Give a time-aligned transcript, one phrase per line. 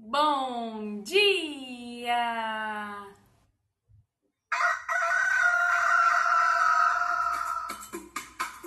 [0.00, 2.14] Bom dia!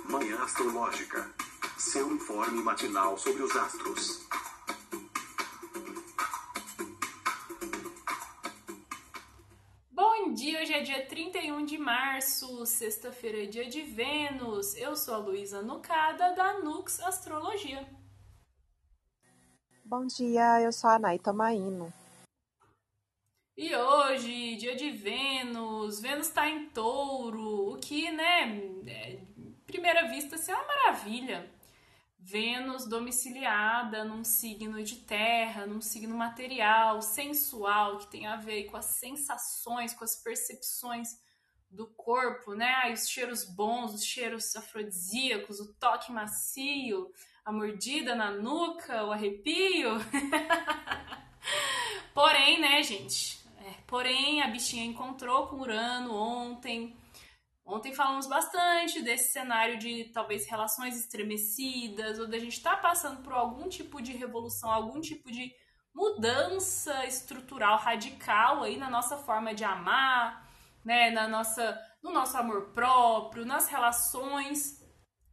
[0.04, 1.34] Manhã Astrológica.
[1.78, 4.28] Seu informe matinal sobre os astros.
[9.90, 14.76] Bom dia, hoje é dia 31 de março, sexta-feira é dia de Vênus.
[14.76, 18.01] Eu sou a Luísa Nucada, da Nux Astrologia.
[19.92, 21.92] Bom dia, eu sou a Naita Maíno.
[23.54, 29.20] E hoje, dia de Vênus, Vênus está em touro, o que, né, é,
[29.66, 31.46] primeira vista, assim, é uma maravilha.
[32.18, 38.78] Vênus domiciliada num signo de terra, num signo material, sensual, que tem a ver com
[38.78, 41.10] as sensações, com as percepções
[41.70, 42.90] do corpo, né?
[42.90, 47.12] Os cheiros bons, os cheiros afrodisíacos, o toque macio,
[47.44, 49.98] a mordida na nuca, o arrepio.
[52.14, 53.42] porém, né, gente?
[53.58, 56.96] É, porém, a bichinha encontrou com Urano ontem.
[57.64, 63.22] Ontem falamos bastante desse cenário de talvez relações estremecidas, ou da gente estar tá passando
[63.22, 65.52] por algum tipo de revolução, algum tipo de
[65.94, 70.48] mudança estrutural radical aí na nossa forma de amar,
[70.84, 74.80] né, na nossa, no nosso amor próprio, nas relações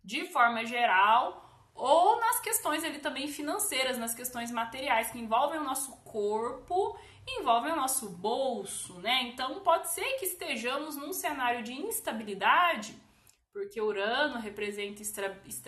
[0.03, 1.48] de forma geral,
[1.79, 7.71] ou nas questões ali também financeiras, nas questões materiais que envolvem o nosso corpo, envolvem
[7.71, 9.23] o nosso bolso, né?
[9.23, 12.95] Então pode ser que estejamos num cenário de instabilidade,
[13.53, 15.01] porque Urano representa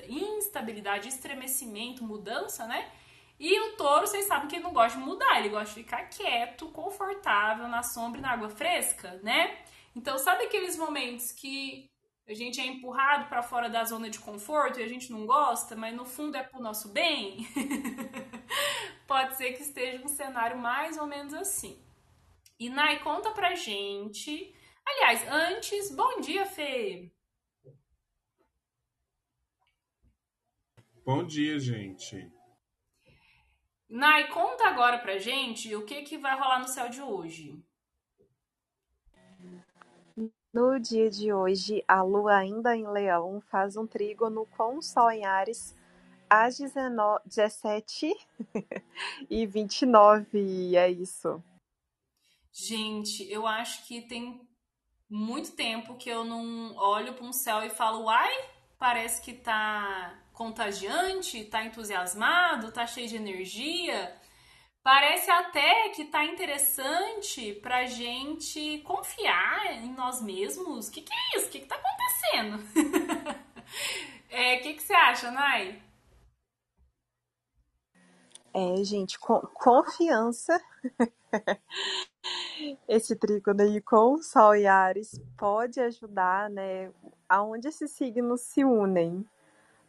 [0.08, 2.92] instabilidade, estremecimento, mudança, né?
[3.40, 6.04] E o touro, vocês sabem que ele não gosta de mudar, ele gosta de ficar
[6.10, 9.58] quieto, confortável, na sombra e na água fresca, né?
[9.96, 11.90] Então, sabe aqueles momentos que
[12.28, 15.76] a gente é empurrado para fora da zona de conforto e a gente não gosta,
[15.76, 17.46] mas no fundo é pro nosso bem,
[19.08, 21.84] pode ser que esteja um cenário mais ou menos assim.
[22.60, 24.54] E Nai, conta pra gente.
[24.86, 27.12] Aliás, antes, bom dia, Fê.
[31.04, 32.32] Bom dia, gente.
[33.90, 37.62] Nai, conta agora pra gente o que, que vai rolar no céu de hoje.
[40.54, 45.10] No dia de hoje, a Lua ainda em Leão faz um trígono com o Sol
[45.10, 45.74] em Ares
[46.30, 48.14] às 19, 17
[49.30, 51.42] e 29, e é isso.
[52.52, 54.46] Gente, eu acho que tem
[55.10, 58.32] muito tempo que eu não olho para um céu e falo, uai,
[58.78, 64.14] parece que tá contagiante, tá entusiasmado, tá cheio de energia.
[64.84, 70.88] Parece até que tá interessante pra gente confiar em nós mesmos.
[70.88, 71.48] O que, que é isso?
[71.48, 72.58] O que, que tá acontecendo?
[74.30, 75.80] é, o que, que você acha, Nai?
[78.54, 80.60] É, gente, com, confiança.
[82.88, 86.92] Esse trígono aí com Sol e Ares pode ajudar, né?
[87.30, 89.26] Aonde esses signos se unem.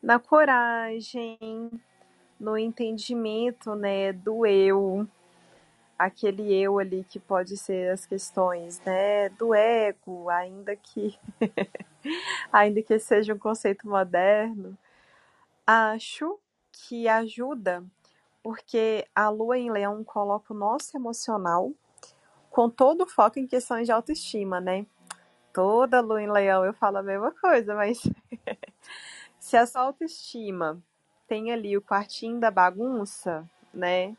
[0.03, 1.71] Na coragem,
[2.43, 5.07] no entendimento, né, do eu,
[5.97, 11.17] aquele eu ali que pode ser as questões, né, do ego, ainda que
[12.53, 14.77] ainda que seja um conceito moderno,
[15.65, 16.37] acho
[16.73, 17.85] que ajuda
[18.43, 21.73] porque a lua em leão coloca o nosso emocional
[22.51, 24.85] com todo o foco em questões de autoestima, né?
[25.53, 28.03] Toda lua em leão eu falo a mesma coisa, mas
[29.39, 30.83] se a sua autoestima
[31.33, 34.15] tem ali o quartinho da bagunça, né?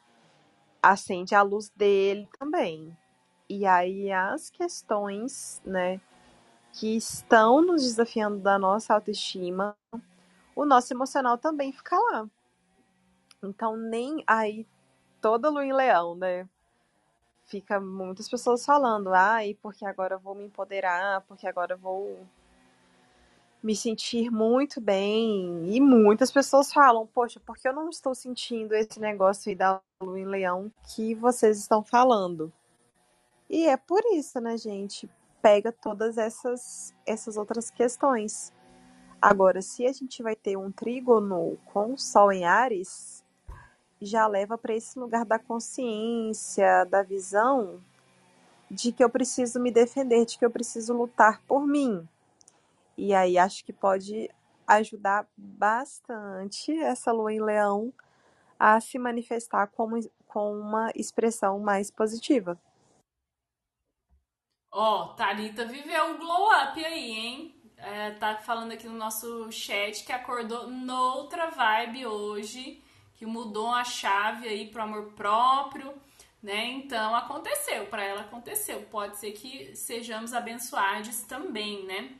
[0.81, 2.97] Acende a luz dele também.
[3.47, 6.01] E aí as questões, né,
[6.71, 9.77] que estão nos desafiando da nossa autoestima,
[10.55, 12.27] o nosso emocional também fica lá.
[13.43, 14.65] Então nem aí
[15.21, 16.49] toda lua em leão, né?
[17.45, 22.25] Fica muitas pessoas falando, ai, porque agora eu vou me empoderar, porque agora eu vou
[23.63, 25.73] me sentir muito bem.
[25.73, 30.19] E muitas pessoas falam, poxa, porque eu não estou sentindo esse negócio aí da lua
[30.19, 32.51] em leão que vocês estão falando?
[33.49, 35.09] E é por isso, né, gente?
[35.41, 38.53] Pega todas essas, essas outras questões.
[39.21, 43.23] Agora, se a gente vai ter um trígono com Sol em Ares,
[44.01, 47.81] já leva para esse lugar da consciência, da visão
[48.69, 52.07] de que eu preciso me defender, de que eu preciso lutar por mim.
[52.97, 54.29] E aí acho que pode
[54.67, 57.93] ajudar bastante essa lua em leão
[58.57, 62.59] a se manifestar como, com uma expressão mais positiva.
[64.71, 67.63] Ó, oh, Thalita viveu um glow up aí, hein?
[67.77, 72.81] É, tá falando aqui no nosso chat que acordou noutra vibe hoje,
[73.15, 75.93] que mudou a chave aí pro amor próprio,
[76.41, 76.65] né?
[76.67, 78.81] Então aconteceu, para ela aconteceu.
[78.83, 82.17] Pode ser que sejamos abençoados também, né?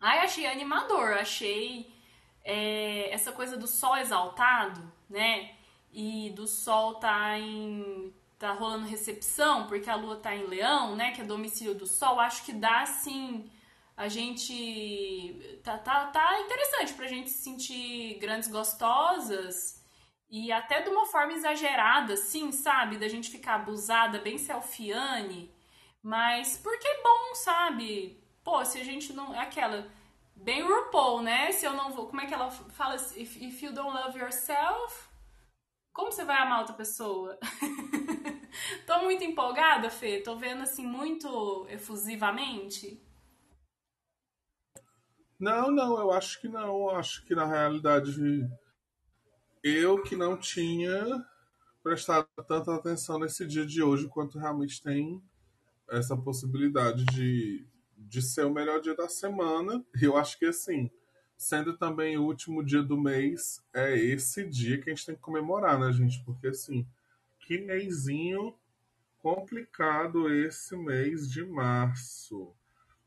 [0.00, 1.92] Ai, achei animador, achei
[2.44, 5.54] é, essa coisa do sol exaltado, né?
[5.92, 11.10] E do sol tá em tá rolando recepção, porque a lua tá em leão, né,
[11.10, 13.50] que é domicílio do sol, acho que dá assim
[13.98, 19.84] a gente tá, tá, tá interessante pra gente se sentir grandes gostosas
[20.30, 22.96] e até de uma forma exagerada, assim, sabe?
[22.96, 25.52] Da gente ficar abusada, bem selfiane,
[26.00, 28.22] mas porque é bom, sabe?
[28.48, 29.34] Pô, se a gente não.
[29.34, 29.86] É aquela.
[30.34, 31.52] Bem RuPaul, né?
[31.52, 32.06] Se eu não vou.
[32.06, 32.94] Como é que ela fala?
[32.94, 35.06] If, if you don't love yourself,
[35.92, 37.38] como você vai amar outra pessoa?
[38.86, 40.22] Tô muito empolgada, Fê.
[40.22, 42.98] Tô vendo assim muito efusivamente.
[45.38, 46.88] Não, não, eu acho que não.
[46.88, 48.48] Acho que na realidade
[49.62, 51.04] eu que não tinha
[51.82, 55.22] prestado tanta atenção nesse dia de hoje quanto realmente tem
[55.90, 57.68] essa possibilidade de,
[58.08, 59.84] de ser o melhor dia da semana.
[60.00, 60.90] E eu acho que assim,
[61.36, 65.20] sendo também o último dia do mês, é esse dia que a gente tem que
[65.20, 66.24] comemorar, né, gente?
[66.24, 66.86] Porque assim,
[67.40, 68.54] que mêsinho
[69.18, 72.54] complicado esse mês de março.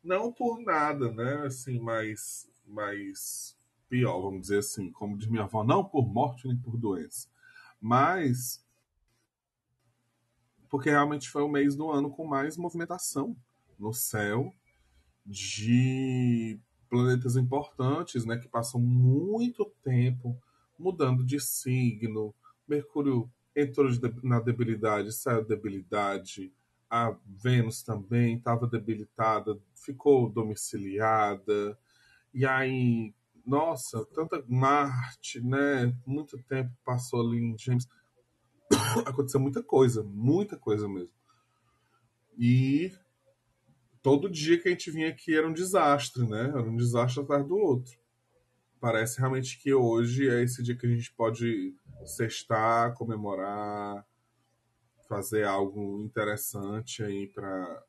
[0.03, 1.45] Não por nada, né?
[1.45, 3.57] Assim, mais, mais
[3.89, 7.27] pior, vamos dizer assim, como diz minha avó, não por morte nem por doença,
[7.80, 8.65] mas
[10.69, 13.36] porque realmente foi o mês do ano com mais movimentação
[13.77, 14.53] no céu
[15.25, 16.59] de
[16.89, 20.38] planetas importantes, né, que passam muito tempo
[20.77, 22.33] mudando de signo.
[22.68, 23.89] Mercúrio entrou
[24.23, 26.53] na debilidade, saiu debilidade.
[26.89, 31.77] A Vênus também estava debilitada, ficou domiciliada.
[32.33, 33.13] E aí,
[33.45, 35.95] nossa, tanta Marte, né?
[36.06, 37.88] Muito tempo passou ali em Gêmeos.
[39.06, 41.13] Aconteceu muita coisa, muita coisa mesmo.
[42.38, 42.91] E
[44.01, 46.50] todo dia que a gente vinha aqui era um desastre, né?
[46.50, 48.00] Era um desastre atrás do outro.
[48.80, 51.75] Parece realmente que hoje é esse dia que a gente pode
[52.06, 54.06] sextar, comemorar,
[55.07, 57.83] fazer algo interessante aí para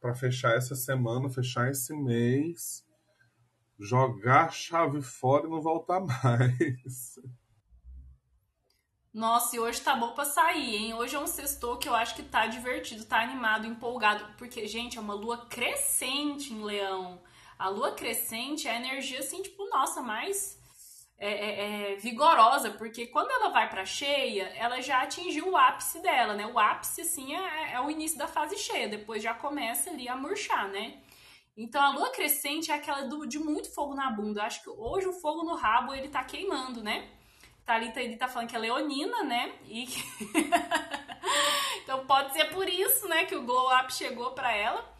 [0.00, 2.86] para fechar essa semana, fechar esse mês,
[3.78, 7.18] jogar a chave fora e não voltar mais.
[9.14, 10.94] Nossa, e hoje tá bom pra sair, hein?
[10.94, 14.26] Hoje é um sextou que eu acho que tá divertido, tá animado, empolgado.
[14.36, 17.22] Porque, gente, é uma lua crescente em leão.
[17.56, 20.60] A lua crescente é a energia, assim, tipo, nossa, mais
[21.16, 26.00] é, é, é, vigorosa, porque quando ela vai para cheia, ela já atingiu o ápice
[26.00, 26.44] dela, né?
[26.48, 30.16] O ápice, assim, é, é, o início da fase cheia, depois já começa ali a
[30.16, 31.00] murchar, né?
[31.56, 34.40] Então a lua crescente é aquela do, de muito fogo na bunda.
[34.40, 37.08] Eu acho que hoje o fogo no rabo ele tá queimando, né?
[37.64, 39.54] Thalita ele tá falando que é leonina, né?
[39.64, 39.86] E
[41.82, 44.92] então pode ser por isso, né, que o glow up chegou para ela.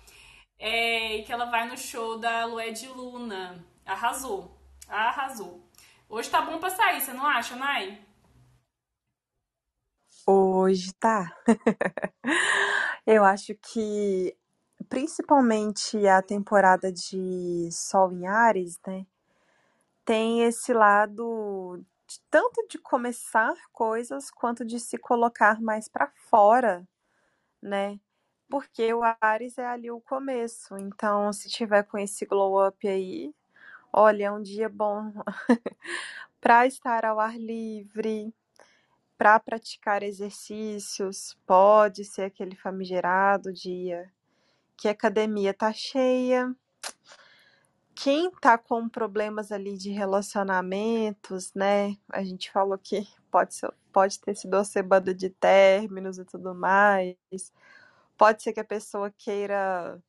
[0.59, 3.65] É, e que ela vai no show da Lué de Luna.
[3.85, 4.57] Arrasou.
[4.89, 5.69] Arrasou.
[6.09, 8.01] Hoje tá bom pra sair, você não acha, Nai?
[10.27, 11.37] Hoje tá.
[13.07, 14.35] Eu acho que
[14.89, 19.07] principalmente a temporada de Sol em Ares, né?
[20.05, 21.85] Tem esse lado
[22.31, 26.87] tanto de começar coisas quanto de se colocar mais para fora,
[27.63, 27.99] né?
[28.49, 30.77] Porque o Ares é ali o começo.
[30.79, 33.35] Então, se tiver com esse glow up aí,
[33.97, 35.13] Olha, é um dia bom
[36.41, 38.35] para estar ao ar livre,
[39.17, 41.37] para praticar exercícios.
[41.47, 44.13] Pode ser aquele famigerado dia
[44.77, 46.53] que a academia tá cheia.
[47.95, 51.97] Quem tá com problemas ali de relacionamentos, né?
[52.11, 57.17] A gente falou que pode, ser, pode ter sido semana de términos e tudo mais.
[58.17, 60.03] Pode ser que a pessoa queira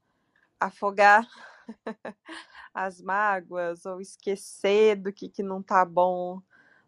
[0.60, 1.28] afogar
[2.74, 6.42] as mágoas ou esquecer do que, que não tá bom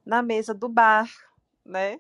[0.06, 1.10] na mesa do bar,
[1.66, 2.00] né?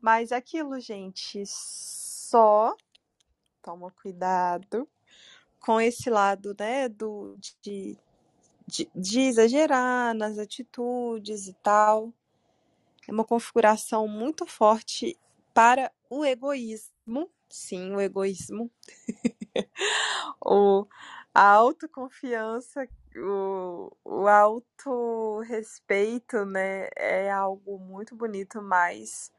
[0.00, 2.74] Mas é aquilo, gente, só
[3.62, 4.88] toma cuidado
[5.60, 7.96] com esse lado, né, do, de,
[8.66, 12.12] de, de exagerar nas atitudes e tal.
[13.06, 15.16] É uma configuração muito forte
[15.54, 17.30] para o egoísmo.
[17.48, 18.70] Sim, o egoísmo.
[20.44, 20.86] o,
[21.34, 29.32] a autoconfiança, o, o autorrespeito, né, é algo muito bonito, mas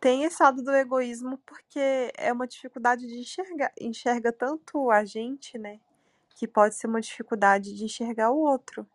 [0.00, 5.58] tem esse lado do egoísmo porque é uma dificuldade de enxergar, enxerga tanto a gente,
[5.58, 5.80] né,
[6.36, 8.86] que pode ser uma dificuldade de enxergar o outro.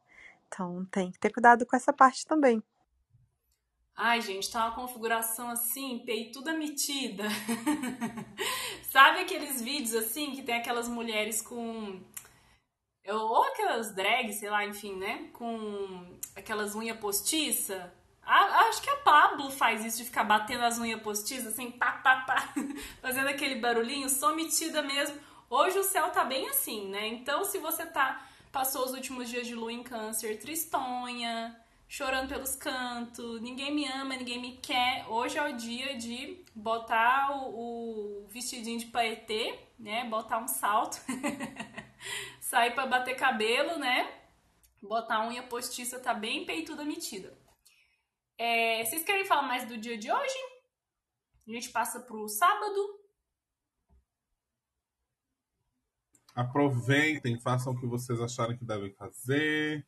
[0.47, 2.63] Então tem que ter cuidado com essa parte também.
[3.95, 7.25] Ai, gente, tá uma configuração assim, peituda metida.
[8.89, 12.01] Sabe aqueles vídeos assim que tem aquelas mulheres com.
[13.07, 15.29] Ou aquelas drags, sei lá, enfim, né?
[15.33, 17.93] Com aquelas unhas postiça.
[18.25, 21.93] Ah, acho que a Pablo faz isso de ficar batendo as unhas postiças, assim, pá,
[21.93, 22.53] pá, pá,
[23.01, 25.17] fazendo aquele barulhinho, sou metida mesmo.
[25.49, 27.07] Hoje o céu tá bem assim, né?
[27.07, 32.55] Então, se você tá passou os últimos dias de lua em câncer, tristonha, chorando pelos
[32.55, 35.05] cantos, ninguém me ama, ninguém me quer.
[35.09, 40.05] Hoje é o dia de botar o, o vestidinho de paetê, né?
[40.05, 41.01] Botar um salto,
[42.39, 44.09] sair para bater cabelo, né?
[44.81, 47.42] Botar a unha postiça tá bem peituda metida.
[48.37, 50.37] É, vocês querem falar mais do dia de hoje?
[51.47, 52.99] A gente passa pro sábado.
[56.35, 59.85] Aproveitem, façam o que vocês acharem que devem fazer.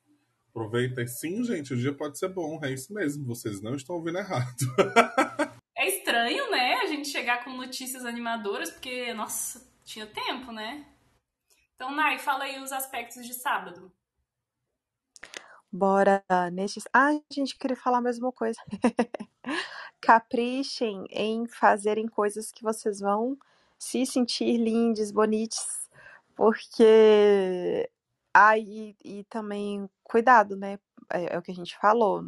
[0.50, 1.06] Aproveita.
[1.08, 3.26] Sim, gente, o dia pode ser bom, é isso mesmo.
[3.26, 4.56] Vocês não estão ouvindo errado.
[5.76, 6.76] é estranho, né?
[6.76, 10.86] A gente chegar com notícias animadoras, porque, nossa, tinha tempo, né?
[11.76, 13.92] Então, Nai, fala aí os aspectos de sábado.
[15.72, 16.86] Bora nestes.
[16.94, 18.60] Ah, gente, queria falar a mesma coisa.
[20.02, 23.38] Caprichem em fazerem coisas que vocês vão
[23.80, 25.90] se sentir lindos, bonitos,
[26.36, 27.90] porque
[28.34, 30.80] ah, e, e também cuidado, né?
[31.12, 32.22] É, é o que a gente falou.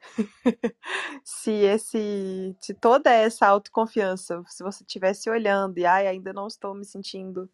[1.24, 6.74] se esse, se toda essa autoconfiança, se você estivesse olhando e ai, ainda não estou
[6.74, 7.48] me sentindo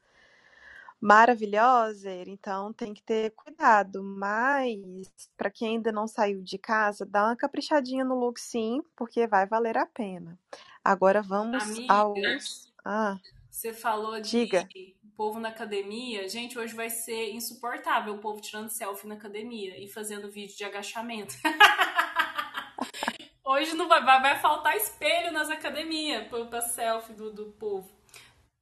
[1.02, 4.02] maravilhosa, então tem que ter cuidado.
[4.02, 9.26] Mas para quem ainda não saiu de casa, dá uma caprichadinha no look sim, porque
[9.26, 10.38] vai valer a pena.
[10.84, 13.16] Agora vamos Amiga, aos ah,
[13.50, 14.68] você falou de diga
[15.16, 19.86] povo na academia, gente, hoje vai ser insuportável o povo tirando selfie na academia e
[19.86, 21.34] fazendo vídeo de agachamento.
[23.44, 27.88] hoje não vai, vai, vai, faltar espelho nas academias para selfie do, do povo.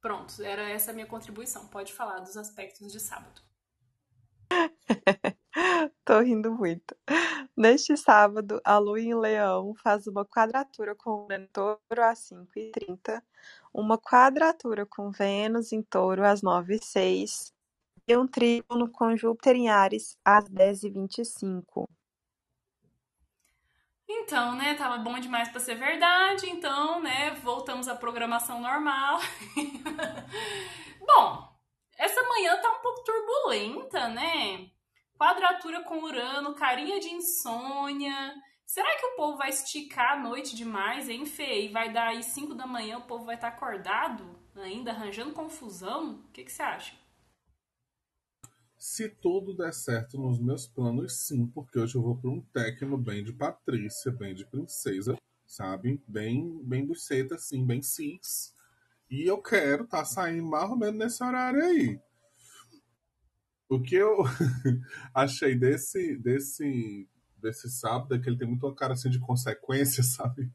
[0.01, 1.67] Pronto, era essa a minha contribuição.
[1.67, 3.41] Pode falar dos aspectos de sábado.
[6.03, 6.95] Tô rindo muito.
[7.55, 13.21] Neste sábado, a lua em Leão faz uma quadratura com o Touro às 5h30,
[13.73, 17.53] uma quadratura com Vênus em Touro às 9h06
[18.07, 21.87] e um trígono com Júpiter em Ares às 10h25.
[24.13, 29.19] Então, né, tava bom demais para ser verdade, então, né, voltamos à programação normal.
[30.99, 31.49] bom,
[31.97, 34.69] essa manhã tá um pouco turbulenta, né?
[35.17, 38.35] Quadratura com Urano, carinha de insônia.
[38.65, 41.61] Será que o povo vai esticar a noite demais, hein, Fê?
[41.61, 45.33] E vai dar aí 5 da manhã, o povo vai estar tá acordado ainda, arranjando
[45.33, 46.25] confusão?
[46.27, 47.00] O que, que você acha?
[48.83, 52.97] Se tudo der certo nos meus planos, sim, porque hoje eu vou para um técnico
[52.97, 56.03] bem de Patrícia, bem de princesa, sabe?
[56.07, 58.55] Bem, bem buceta, assim, bem cis.
[59.07, 62.01] E eu quero tá saindo mais ou menos nesse horário aí.
[63.69, 64.23] O que eu
[65.13, 67.07] achei desse, desse,
[67.37, 70.51] desse sábado é que ele tem muito uma cara assim de consequência, sabe?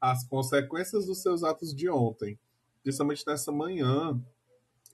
[0.00, 2.40] As consequências dos seus atos de ontem.
[2.82, 4.20] Principalmente nessa manhã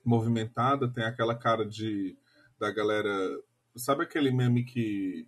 [0.07, 2.17] movimentada, tem aquela cara de
[2.59, 3.11] da galera.
[3.75, 5.27] Sabe aquele meme que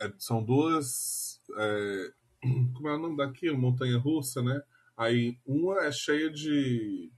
[0.00, 1.40] é, são duas.
[1.56, 2.12] É,
[2.74, 3.58] como é o nome daquilo?
[3.58, 4.60] Montanha russa, né?
[4.96, 7.10] Aí uma é cheia de.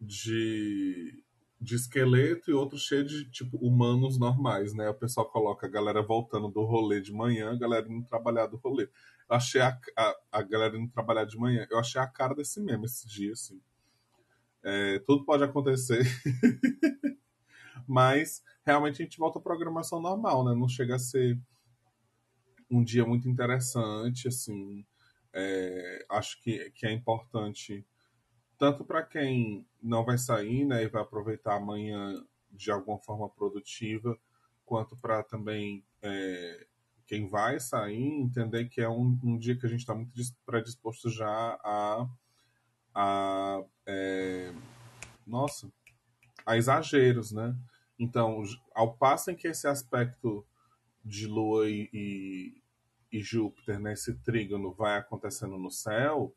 [0.00, 1.22] de
[1.62, 4.88] de esqueleto e outro cheio de, tipo, humanos normais, né?
[4.88, 8.56] O pessoal coloca a galera voltando do rolê de manhã, a galera indo trabalhar do
[8.56, 8.84] rolê.
[8.84, 11.66] Eu achei a, a, a galera indo trabalhar de manhã.
[11.70, 13.60] Eu achei a cara desse meme esse dia, assim.
[14.62, 16.04] É, tudo pode acontecer.
[17.86, 20.54] Mas, realmente, a gente volta à programação normal, né?
[20.54, 21.38] Não chega a ser
[22.70, 24.84] um dia muito interessante, assim.
[25.32, 27.84] É, acho que, que é importante
[28.60, 34.18] tanto para quem não vai sair né, e vai aproveitar amanhã de alguma forma produtiva,
[34.66, 36.66] quanto para também é,
[37.06, 40.12] quem vai sair entender que é um, um dia que a gente está muito
[40.44, 42.06] predisposto já a,
[42.94, 44.52] a é,
[45.26, 45.70] nossa,
[46.44, 47.54] a exageros, né?
[47.98, 48.42] Então,
[48.74, 50.44] ao passo em que esse aspecto
[51.04, 52.62] de Lua e, e,
[53.12, 56.34] e Júpiter, nesse né, trígono, vai acontecendo no céu,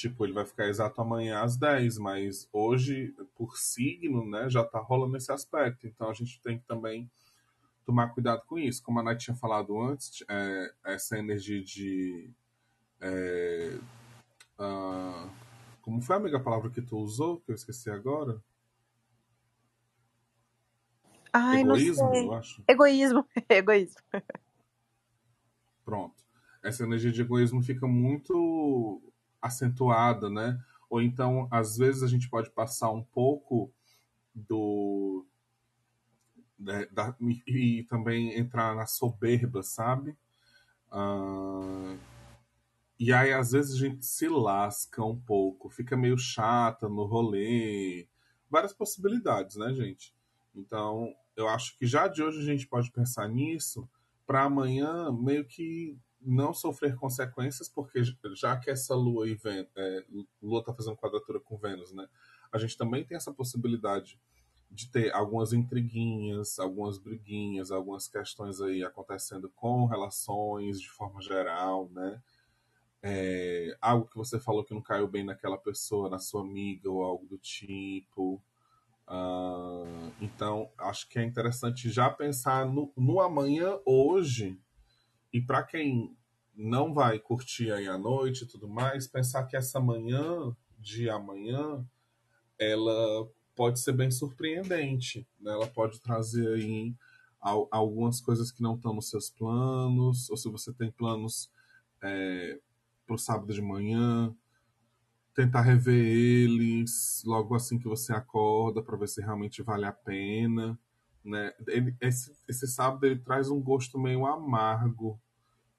[0.00, 4.78] Tipo, ele vai ficar exato amanhã às 10, mas hoje, por signo, né, já tá
[4.78, 5.86] rolando esse aspecto.
[5.86, 7.10] Então a gente tem que também
[7.84, 8.82] tomar cuidado com isso.
[8.82, 12.30] Como a Nath tinha falado antes, é, essa energia de.
[12.98, 13.78] É,
[14.58, 15.30] uh,
[15.90, 18.40] como foi, amiga, a palavra que tu usou, que eu esqueci agora?
[21.32, 22.62] Ai, Egoísmo, eu acho.
[22.68, 24.00] Egoísmo, egoísmo.
[25.84, 26.14] Pronto.
[26.62, 29.02] Essa energia de egoísmo fica muito
[29.42, 30.62] acentuada, né?
[30.88, 33.72] Ou então, às vezes, a gente pode passar um pouco
[34.32, 35.26] do.
[36.56, 37.16] Da, da,
[37.48, 40.16] e, também entrar na soberba, sabe?
[40.92, 41.98] Uh,
[43.00, 48.06] e aí, às vezes, a gente se lasca um pouco, fica meio chata no rolê.
[48.50, 50.14] Várias possibilidades, né, gente?
[50.54, 53.88] Então, eu acho que já de hoje a gente pode pensar nisso
[54.26, 58.02] para amanhã meio que não sofrer consequências, porque
[58.34, 60.04] já que essa Lua e Vênus, é,
[60.42, 62.06] Lua está fazendo quadratura com Vênus, né?
[62.52, 64.20] A gente também tem essa possibilidade
[64.70, 71.88] de ter algumas intriguinhas, algumas briguinhas, algumas questões aí acontecendo com relações de forma geral,
[71.94, 72.20] né?
[73.02, 77.02] É, algo que você falou que não caiu bem naquela pessoa, na sua amiga ou
[77.02, 78.42] algo do tipo.
[79.08, 84.60] Uh, então, acho que é interessante já pensar no, no amanhã hoje
[85.32, 86.16] e para quem
[86.54, 91.84] não vai curtir aí a noite e tudo mais, pensar que essa manhã de amanhã
[92.58, 95.52] ela pode ser bem surpreendente, né?
[95.52, 96.94] Ela pode trazer aí
[97.40, 101.50] algumas coisas que não estão nos seus planos, ou se você tem planos
[102.02, 102.60] é,
[103.10, 104.32] para o sábado de manhã,
[105.34, 110.78] tentar rever eles logo assim que você acorda para ver se realmente vale a pena
[111.24, 111.52] né?
[111.68, 115.20] Ele, esse, esse sábado ele traz um gosto meio amargo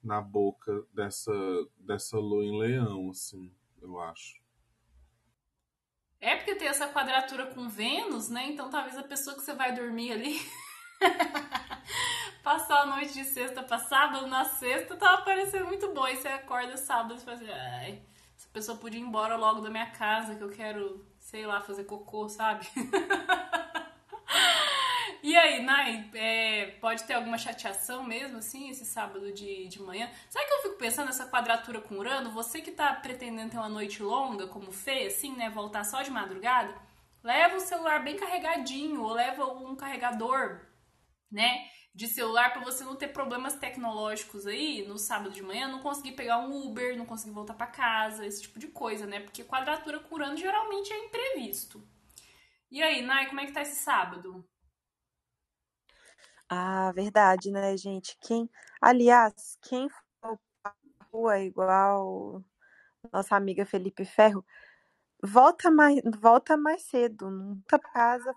[0.04, 1.34] na boca dessa,
[1.78, 4.42] dessa lua em leão, assim, eu acho.
[6.20, 8.52] É porque tem essa quadratura com Vênus, né?
[8.52, 10.40] Então talvez a pessoa que você vai dormir ali
[12.44, 16.08] passar a noite de sexta para sábado, na sexta tava parecendo muito bom.
[16.08, 18.02] E você acorda sábado e fala assim, ai,
[18.38, 21.84] essa pessoa podia ir embora logo da minha casa, que eu quero, sei lá, fazer
[21.86, 22.68] cocô, sabe?
[25.24, 30.10] E aí, Nai, é, pode ter alguma chateação mesmo, assim, esse sábado de, de manhã?
[30.28, 32.32] Sabe que eu fico pensando nessa quadratura com Urano?
[32.32, 36.10] Você que tá pretendendo ter uma noite longa, como Fê, assim, né, voltar só de
[36.10, 36.74] madrugada,
[37.24, 40.60] leva o celular bem carregadinho, ou leva um carregador,
[41.32, 45.80] né, de celular para você não ter problemas tecnológicos aí no sábado de manhã, não
[45.80, 49.20] conseguir pegar um Uber, não conseguir voltar para casa, esse tipo de coisa, né?
[49.20, 51.86] Porque quadratura com Urano geralmente é imprevisto.
[52.70, 54.48] E aí, Nai, como é que tá esse sábado?
[56.50, 58.18] Ah, verdade, né, gente?
[58.22, 58.50] Quem,
[58.82, 60.76] aliás, quem for pra
[61.12, 62.44] rua igual
[63.12, 64.46] nossa amiga Felipe Ferro,
[65.24, 68.34] volta mais, volta mais cedo, pra casa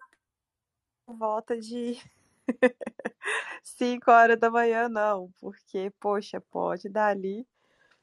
[1.06, 2.00] volta de
[3.62, 7.46] 5 horas da manhã, não, porque, poxa, pode dar ali.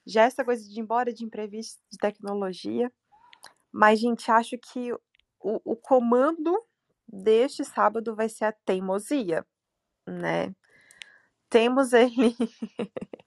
[0.05, 2.91] Já essa coisa de ir embora de imprevisto de tecnologia.
[3.71, 6.57] Mas, gente, acho que o, o comando
[7.07, 9.45] deste sábado vai ser a teimosia
[10.07, 10.53] né?
[11.49, 12.35] Temos ele.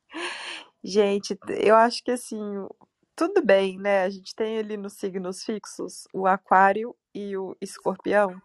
[0.82, 2.38] Gente, eu acho que assim,
[3.16, 4.02] tudo bem, né?
[4.04, 8.40] A gente tem ele nos signos fixos, o Aquário e o Escorpião,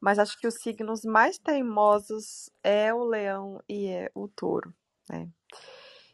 [0.00, 4.74] mas acho que os signos mais teimosos é o Leão e é o Touro,
[5.08, 5.28] né?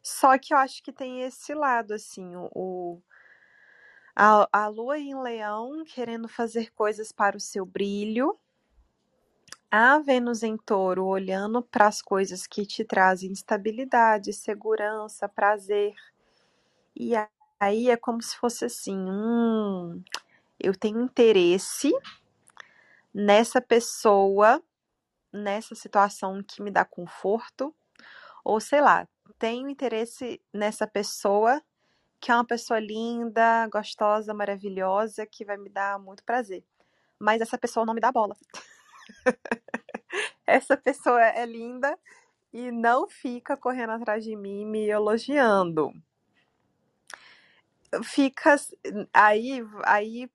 [0.02, 3.00] Só que eu acho que tem esse lado, assim, o,
[4.16, 8.36] a, a lua em leão querendo fazer coisas para o seu brilho,
[9.70, 15.94] a Vênus em Touro olhando para as coisas que te trazem estabilidade, segurança, prazer.
[16.94, 17.12] E
[17.58, 20.02] aí é como se fosse assim: hum,
[20.60, 21.90] eu tenho interesse
[23.14, 24.62] nessa pessoa,
[25.32, 27.74] nessa situação que me dá conforto,
[28.44, 31.62] ou sei lá, tenho interesse nessa pessoa
[32.20, 36.64] que é uma pessoa linda, gostosa, maravilhosa, que vai me dar muito prazer.
[37.18, 38.36] Mas essa pessoa não me dá bola.
[40.46, 41.98] Essa pessoa é linda
[42.52, 45.92] e não fica correndo atrás de mim me elogiando.
[48.04, 48.54] Fica
[49.12, 50.30] aí, aí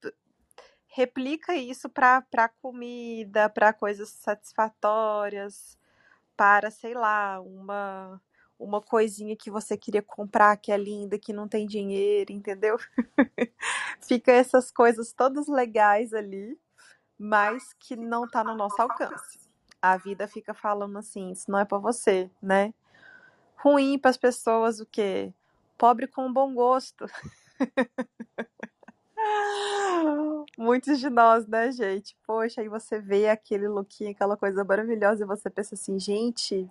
[0.97, 5.77] replica isso para comida, para coisas satisfatórias,
[6.36, 8.21] para, sei lá, uma
[8.60, 12.77] uma coisinha que você queria comprar que é linda, que não tem dinheiro, entendeu?
[14.01, 16.60] Fica essas coisas todas legais ali
[17.17, 19.39] mas que não está no nosso alcance.
[19.81, 22.73] A vida fica falando assim, isso não é para você, né?
[23.57, 25.33] Ruim para as pessoas o quê?
[25.77, 27.05] Pobre com bom gosto.
[30.57, 32.15] Muitos de nós, né, gente?
[32.25, 36.69] Poxa, aí você vê aquele lookinho, aquela coisa maravilhosa e você pensa assim, gente,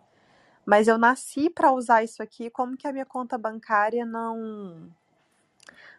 [0.67, 4.91] mas eu nasci para usar isso aqui, como que a minha conta bancária não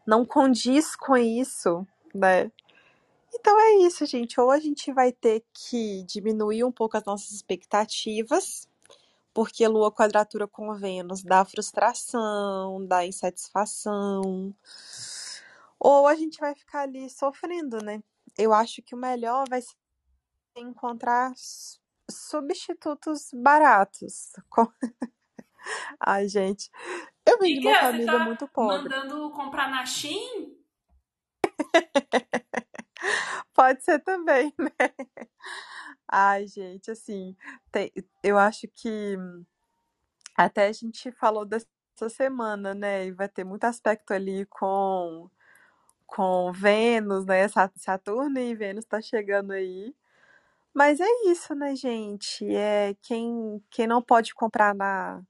[0.05, 2.51] não condiz com isso, né?
[3.33, 4.39] Então é isso, gente.
[4.39, 8.67] Ou a gente vai ter que diminuir um pouco as nossas expectativas,
[9.33, 14.53] porque Lua quadratura com Vênus dá frustração, dá insatisfação.
[15.79, 18.01] Ou a gente vai ficar ali sofrendo, né?
[18.37, 19.75] Eu acho que o melhor vai ser
[20.55, 21.33] encontrar
[22.09, 24.33] substitutos baratos.
[25.99, 26.69] Ai, gente,
[27.25, 28.89] eu vim de uma família tá muito pobre.
[28.89, 30.55] mandando comprar na Shein?
[33.53, 34.69] Pode ser também, né?
[36.09, 37.35] Ai, gente, assim,
[37.71, 37.91] tem,
[38.23, 39.17] eu acho que
[40.35, 41.67] até a gente falou dessa
[42.09, 43.07] semana, né?
[43.07, 45.29] E vai ter muito aspecto ali com
[46.07, 47.47] com Vênus, né?
[47.77, 49.95] Saturno e Vênus tá chegando aí.
[50.73, 52.45] Mas é isso, né, gente?
[52.55, 55.21] É quem quem não pode comprar na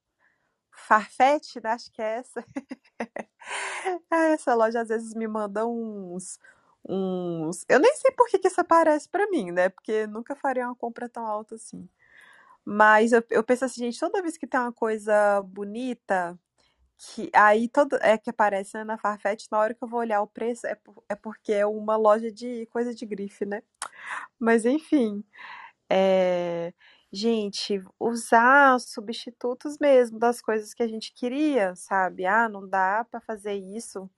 [0.71, 1.71] Farfetch, né?
[1.71, 2.45] Acho que é essa.
[4.11, 6.39] essa loja às vezes me manda uns
[6.87, 7.65] uns.
[7.69, 9.69] Eu nem sei por que, que isso aparece para mim, né?
[9.69, 11.87] Porque nunca faria uma compra tão alta assim.
[12.65, 16.37] Mas eu, eu penso assim, gente, toda vez que tem uma coisa bonita,
[16.97, 20.21] que aí todo é que aparece né, na Farfetch, na hora que eu vou olhar
[20.21, 23.63] o preço, é, por, é porque é uma loja de coisa de grife, né?
[24.39, 25.23] Mas enfim.
[25.89, 26.73] É,
[27.11, 32.25] gente, usar substitutos mesmo das coisas que a gente queria, sabe?
[32.25, 34.09] Ah, não dá para fazer isso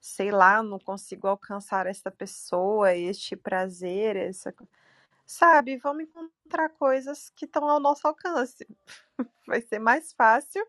[0.00, 4.54] sei lá, não consigo alcançar essa pessoa, este prazer, essa.
[5.26, 8.66] Sabe, vamos encontrar coisas que estão ao nosso alcance.
[9.46, 10.64] Vai ser mais fácil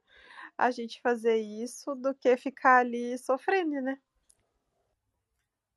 [0.57, 3.97] a gente fazer isso do que ficar ali sofrendo, né?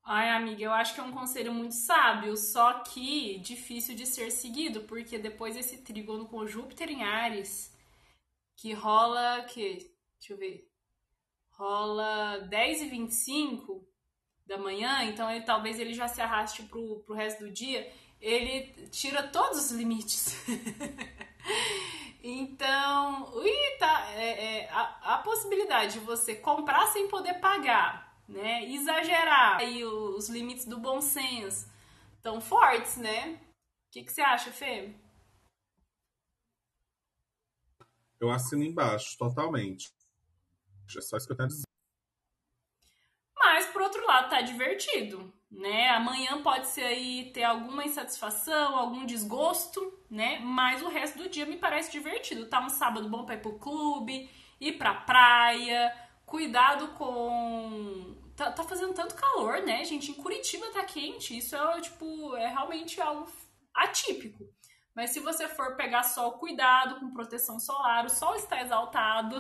[0.02, 4.30] Ai, amiga, eu acho que é um conselho muito sábio, só que difícil de ser
[4.30, 7.76] seguido, porque depois desse trígono com Júpiter em Ares,
[8.56, 10.68] que rola que, deixa eu ver,
[11.50, 13.86] rola 10 e 25
[14.46, 17.88] da manhã, então ele, talvez ele já se arraste pro, pro resto do dia,
[18.20, 20.34] ele tira todos os limites.
[22.22, 28.64] então, ui, tá, é, é, a, a, possibilidade de você comprar sem poder pagar, né?
[28.64, 31.70] Exagerar aí os limites do bom senso
[32.22, 33.40] tão fortes, né?
[33.88, 34.94] O que, que você acha, Fê?
[38.20, 39.90] Eu assino embaixo, totalmente.
[40.96, 41.69] É só isso que eu tenho a dizer.
[43.40, 45.88] Mas, por outro lado, tá divertido, né?
[45.88, 50.38] Amanhã pode ser aí ter alguma insatisfação, algum desgosto, né?
[50.40, 52.46] Mas o resto do dia me parece divertido.
[52.46, 54.28] Tá um sábado bom pra ir pro clube,
[54.60, 55.90] ir pra praia,
[56.26, 58.14] cuidado com.
[58.36, 60.10] Tá, tá fazendo tanto calor, né, gente?
[60.10, 61.36] Em Curitiba tá quente.
[61.36, 63.26] Isso é, tipo, é realmente algo
[63.74, 64.44] atípico.
[64.94, 69.36] Mas se você for pegar sol, cuidado com proteção solar, o sol está exaltado.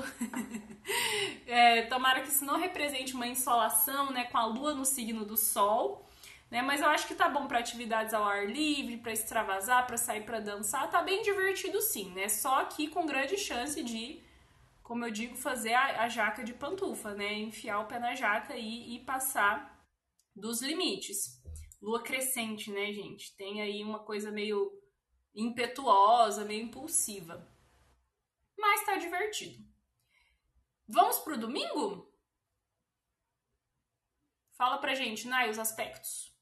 [1.46, 5.36] é, tomara que isso não represente uma insolação, né, com a lua no signo do
[5.36, 6.06] sol.
[6.50, 9.96] Né, mas eu acho que tá bom para atividades ao ar livre, para extravasar, para
[9.96, 12.28] sair para dançar, tá bem divertido sim, né?
[12.28, 14.20] Só que com grande chance de,
[14.82, 17.34] como eu digo, fazer a, a jaca de pantufa, né?
[17.34, 19.80] Enfiar o pé na jaca e, e passar
[20.34, 21.40] dos limites.
[21.80, 23.36] Lua crescente, né, gente?
[23.36, 24.79] Tem aí uma coisa meio
[25.34, 27.46] impetuosa, meio impulsiva.
[28.58, 29.64] Mas tá divertido.
[30.86, 32.12] Vamos pro domingo?
[34.52, 36.34] Fala pra gente, Nai, os aspectos.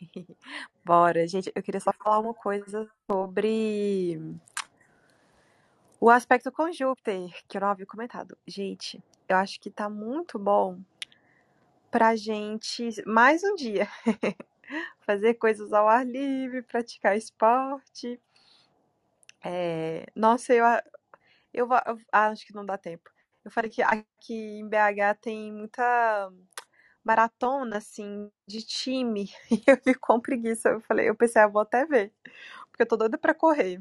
[0.84, 1.50] Bora, gente.
[1.54, 4.18] Eu queria só falar uma coisa sobre
[6.00, 8.36] o aspecto com Júpiter, que eu não havia comentado.
[8.46, 10.80] Gente, eu acho que tá muito bom
[11.90, 13.88] pra gente mais um dia
[15.00, 18.20] fazer coisas ao ar livre, praticar esporte.
[19.42, 20.64] É, nossa, eu,
[21.52, 23.10] eu, eu, acho que não dá tempo.
[23.44, 26.30] Eu falei que aqui em BH tem muita
[27.02, 29.30] maratona, assim, de time.
[29.50, 30.70] E eu fico com preguiça.
[30.70, 32.12] Eu falei, eu pensei, ah, vou até ver.
[32.70, 33.80] Porque eu tô doida pra correr.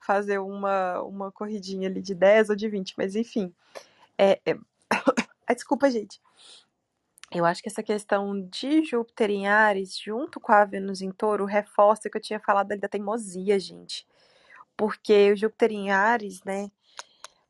[0.00, 3.54] Fazer uma, uma corridinha ali de 10 ou de 20, mas enfim.
[4.16, 4.58] É, é...
[5.54, 6.20] Desculpa, gente.
[7.30, 11.44] Eu acho que essa questão de Júpiter em Ares, junto com a Vênus em Touro,
[11.44, 14.06] reforça que eu tinha falado ali da teimosia, gente.
[14.76, 16.70] Porque o Júpiter em Ares, né,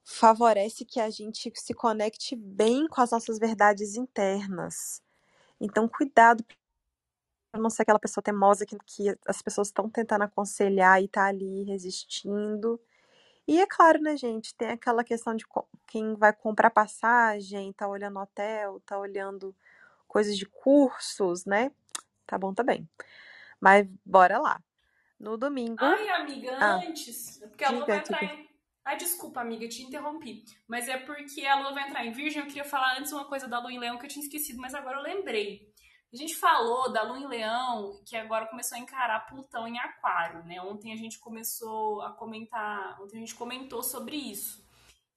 [0.05, 5.03] favorece que a gente se conecte bem com as nossas verdades internas.
[5.61, 6.45] Então, cuidado
[7.53, 11.27] para não ser aquela pessoa teimosa que, que as pessoas estão tentando aconselhar e tá
[11.27, 12.81] ali resistindo.
[13.47, 15.47] E é claro, né, gente, tem aquela questão de
[15.87, 19.55] quem vai comprar passagem, tá olhando hotel, tá olhando
[20.09, 21.71] coisas de cursos, né?
[22.27, 22.88] Tá bom também.
[23.61, 24.61] Mas bora lá.
[25.18, 25.77] No domingo.
[25.81, 27.38] Ai, amiga, ah, antes.
[27.38, 28.49] Porque a Lua vai entrar em.
[28.85, 30.44] Ai, desculpa, amiga, te interrompi.
[30.66, 32.40] Mas é porque a Lua vai entrar em Virgem.
[32.40, 34.75] Eu queria falar antes uma coisa da Lua em Leão que eu tinha esquecido, mas
[34.75, 35.73] agora eu lembrei.
[36.12, 40.42] A gente falou da Lua em Leão, que agora começou a encarar Plutão em Aquário,
[40.44, 40.61] né?
[40.62, 44.66] Ontem a gente começou a comentar, ontem a gente comentou sobre isso.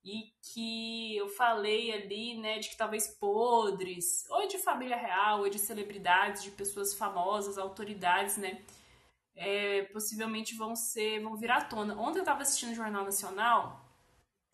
[0.03, 5.49] E que eu falei ali, né, de que talvez podres, ou de família real, ou
[5.49, 8.63] de celebridades, de pessoas famosas, autoridades, né,
[9.35, 11.95] é, possivelmente vão ser, vão vir à tona.
[11.99, 13.85] Ontem eu estava assistindo o Jornal Nacional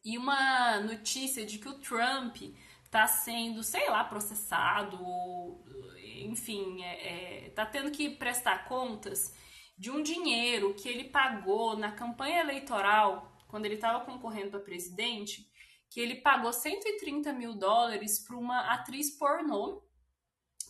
[0.04, 2.38] e uma notícia de que o Trump
[2.84, 5.64] está sendo, sei lá, processado, ou,
[6.22, 9.36] enfim, é, é, tá tendo que prestar contas
[9.78, 15.50] de um dinheiro que ele pagou na campanha eleitoral, quando ele estava concorrendo para presidente,
[15.90, 19.82] que ele pagou 130 mil dólares para uma atriz pornô,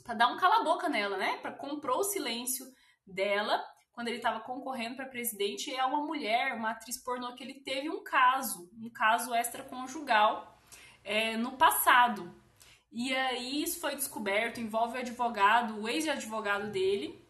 [0.04, 1.38] para dar um cala-boca nela, né?
[1.38, 2.66] Para comprou o silêncio
[3.06, 5.74] dela quando ele estava concorrendo para presidente.
[5.74, 10.62] É uma mulher, uma atriz pornô que ele teve um caso, um caso extraconjugal
[11.04, 12.34] é, no passado.
[12.92, 17.27] E aí isso foi descoberto, envolve o advogado, o ex-advogado dele,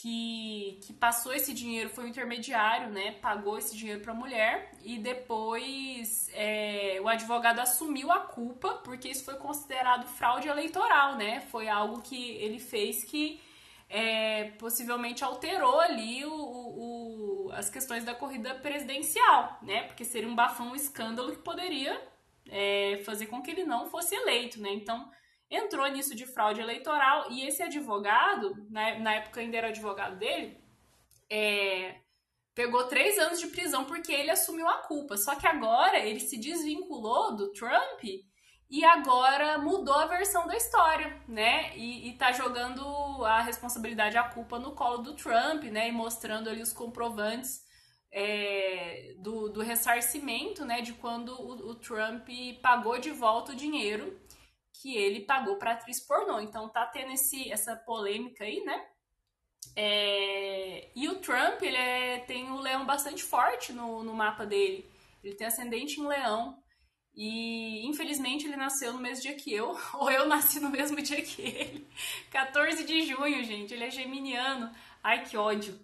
[0.00, 3.12] que, que passou esse dinheiro, foi o intermediário, né?
[3.12, 9.08] Pagou esse dinheiro para a mulher e depois é, o advogado assumiu a culpa, porque
[9.08, 11.42] isso foi considerado fraude eleitoral, né?
[11.42, 13.40] Foi algo que ele fez que
[13.88, 19.84] é, possivelmente alterou ali o, o, as questões da corrida presidencial, né?
[19.84, 22.02] Porque seria um bafão, um escândalo que poderia
[22.50, 24.72] é, fazer com que ele não fosse eleito, né?
[24.72, 25.08] Então
[25.50, 30.58] entrou nisso de fraude eleitoral e esse advogado, na, na época ainda era advogado dele,
[31.30, 31.96] é,
[32.54, 35.16] pegou três anos de prisão porque ele assumiu a culpa.
[35.16, 38.04] Só que agora ele se desvinculou do Trump
[38.70, 41.76] e agora mudou a versão da história, né?
[41.76, 42.82] E, e tá jogando
[43.24, 45.88] a responsabilidade, a culpa no colo do Trump, né?
[45.88, 47.62] E mostrando ali os comprovantes
[48.10, 50.80] é, do, do ressarcimento, né?
[50.80, 52.28] De quando o, o Trump
[52.62, 54.18] pagou de volta o dinheiro
[54.80, 56.40] que ele pagou para atriz pornô.
[56.40, 58.86] Então tá tendo esse, essa polêmica aí, né?
[59.76, 60.90] É...
[60.94, 62.18] E o Trump, ele é...
[62.20, 64.88] tem o leão bastante forte no, no mapa dele.
[65.22, 66.62] Ele tem ascendente em leão.
[67.16, 71.22] E infelizmente ele nasceu no mesmo dia que eu, ou eu nasci no mesmo dia
[71.22, 71.88] que ele.
[72.30, 73.72] 14 de junho, gente.
[73.72, 74.70] Ele é geminiano.
[75.02, 75.78] Ai, que ódio.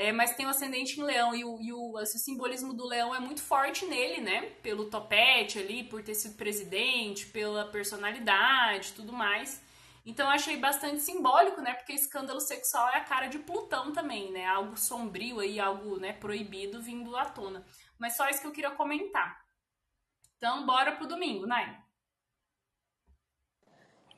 [0.00, 3.12] É, mas tem o ascendente em leão e, o, e o, esse simbolismo do leão
[3.12, 4.42] é muito forte nele, né?
[4.62, 9.60] Pelo topete ali, por ter sido presidente, pela personalidade tudo mais.
[10.06, 11.74] Então achei bastante simbólico, né?
[11.74, 14.46] Porque escândalo sexual é a cara de Plutão também, né?
[14.46, 17.66] Algo sombrio aí, algo né, proibido vindo à tona.
[17.98, 19.44] Mas só isso que eu queria comentar.
[20.36, 21.76] Então, bora pro domingo, Nai.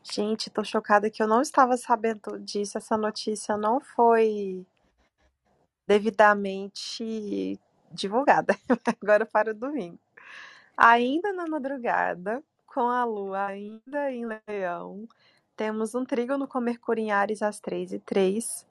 [0.03, 2.77] Gente, tô chocada que eu não estava sabendo disso.
[2.77, 4.67] Essa notícia não foi
[5.91, 7.59] devidamente
[7.91, 8.55] divulgada.
[9.03, 9.99] Agora para o domingo.
[10.77, 15.09] Ainda na madrugada, com a lua ainda em leão,
[15.57, 18.65] temos um trígono com Mercúrio em Ares às 3 e 3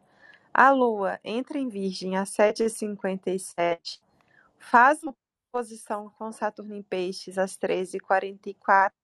[0.53, 4.01] A lua entra em Virgem às 7 e 57
[4.57, 5.13] faz uma
[5.51, 8.97] posição com Saturno em Peixes às 13 e 44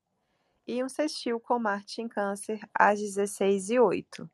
[0.70, 4.30] um sextil com Marte em Câncer às 16 e 8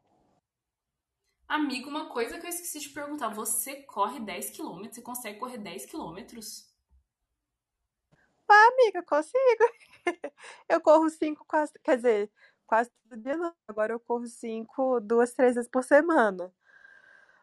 [1.51, 4.95] Amigo, uma coisa que eu esqueci de perguntar: você corre 10 km?
[4.95, 6.65] Você consegue correr 10 km?
[8.49, 9.37] Ah, amiga, consigo.
[10.69, 12.31] Eu corro 5 quase, quer dizer,
[12.67, 13.53] quase todo dia.
[13.67, 16.51] Agora eu corro 5, duas, três vezes por semana.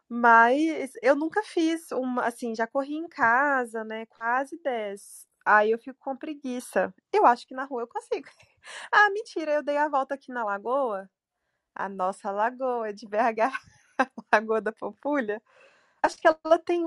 [0.09, 4.07] Mas eu nunca fiz uma, assim, já corri em casa, né?
[4.07, 5.27] Quase 10.
[5.45, 6.95] Aí eu fico com preguiça.
[7.13, 8.29] Eu acho que na rua eu consigo.
[8.93, 11.09] Ah, mentira, eu dei a volta aqui na lagoa.
[11.75, 13.53] A nossa lagoa de BH.
[14.33, 15.43] Lagoa da Pampulha.
[16.03, 16.87] Acho que ela tem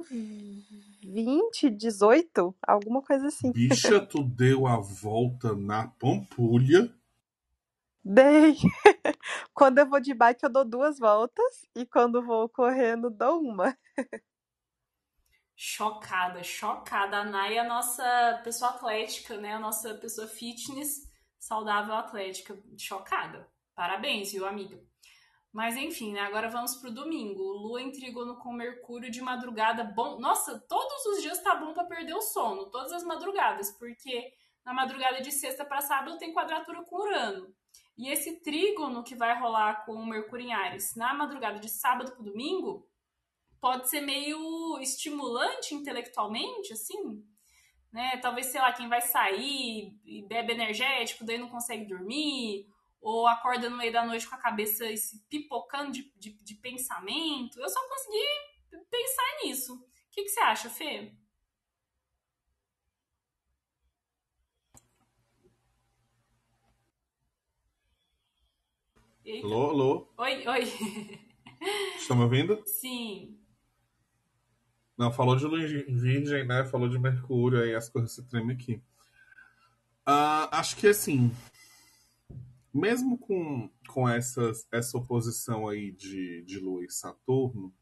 [1.03, 3.51] 20, 18, alguma coisa assim.
[3.51, 6.93] Bicha, tu deu a volta na Pampulha?
[8.03, 8.55] Dei.
[9.53, 11.69] quando eu vou de bike, eu dou duas voltas.
[11.75, 13.77] E quando vou correndo, dou uma.
[15.55, 17.17] chocada, chocada.
[17.17, 19.53] A Nay é a nossa pessoa atlética, né?
[19.53, 22.57] A nossa pessoa fitness, saudável atlética.
[22.77, 23.47] Chocada.
[23.75, 24.81] Parabéns, viu, amiga?
[25.53, 26.21] Mas enfim, né?
[26.21, 27.43] Agora vamos pro domingo.
[27.43, 29.83] Lua em trígono com Mercúrio de madrugada.
[29.83, 34.33] Bom, nossa, todos os dias tá bom para perder o sono, todas as madrugadas, porque
[34.65, 37.53] na madrugada de sexta para sábado tem quadratura com Urano.
[37.97, 42.13] E esse trígono que vai rolar com o Mercúrio em Ares na madrugada de sábado
[42.13, 42.87] pro domingo
[43.59, 47.23] pode ser meio estimulante intelectualmente, assim,
[47.91, 48.17] né?
[48.17, 52.65] Talvez, sei lá, quem vai sair e bebe energético, daí não consegue dormir,
[53.01, 54.85] ou acorda no meio da noite com a cabeça
[55.27, 57.59] pipocando de, de, de pensamento.
[57.59, 58.23] Eu só consegui
[58.89, 59.73] pensar nisso.
[59.75, 61.11] O que, que você acha, Fê?
[69.25, 69.47] Eita.
[69.47, 70.13] Alô, alô?
[70.17, 70.63] Oi, oi.
[71.97, 72.61] Estão me ouvindo?
[72.65, 73.39] Sim.
[74.97, 76.65] Não, falou de em virgem, né?
[76.65, 78.81] Falou de Mercúrio, aí as coisas se tremem aqui.
[80.05, 81.31] Ah, acho que assim,
[82.73, 87.73] mesmo com, com essas, essa oposição aí de, de Lua e Saturno,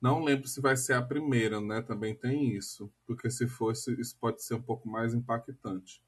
[0.00, 1.82] não lembro se vai ser a primeira, né?
[1.82, 2.92] Também tem isso.
[3.06, 6.02] Porque se fosse, isso pode ser um pouco mais impactante.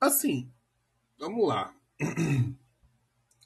[0.00, 0.50] Assim,
[1.18, 1.74] vamos lá.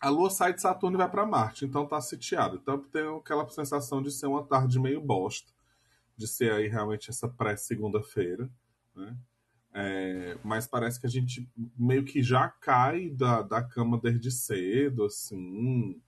[0.01, 2.57] A Lua sai de Saturno e vai para Marte, então tá sitiado.
[2.57, 5.51] Então tem aquela sensação de ser uma tarde meio bosta,
[6.17, 8.49] de ser aí realmente essa pré-segunda-feira,
[8.95, 9.17] né?
[9.79, 15.05] É, mas parece que a gente meio que já cai da, da cama desde cedo,
[15.05, 16.01] assim.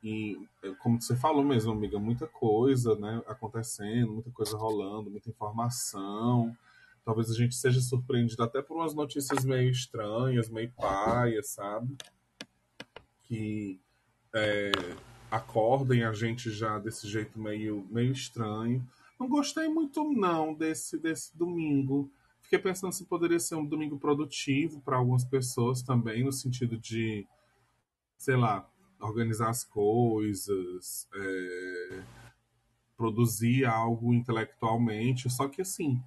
[0.00, 0.40] E,
[0.78, 6.56] como você falou mesmo, amiga, muita coisa né, acontecendo, muita coisa rolando, muita informação.
[7.04, 11.96] Talvez a gente seja surpreendido até por umas notícias meio estranhas, meio paias, sabe?
[13.24, 13.80] Que
[14.32, 14.70] é,
[15.32, 18.86] acordem a gente já desse jeito meio, meio estranho.
[19.18, 22.08] Não gostei muito, não, desse, desse domingo
[22.50, 27.24] fiquei pensando se poderia ser um domingo produtivo para algumas pessoas também, no sentido de,
[28.18, 28.68] sei lá,
[29.00, 32.02] organizar as coisas, é,
[32.96, 35.30] produzir algo intelectualmente.
[35.30, 36.02] Só que, assim,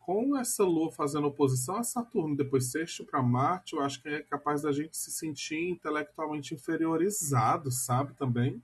[0.00, 4.20] com essa lua fazendo oposição a Saturno, depois sexto para Marte, eu acho que é
[4.20, 8.14] capaz da gente se sentir intelectualmente inferiorizado, sabe?
[8.14, 8.60] Também.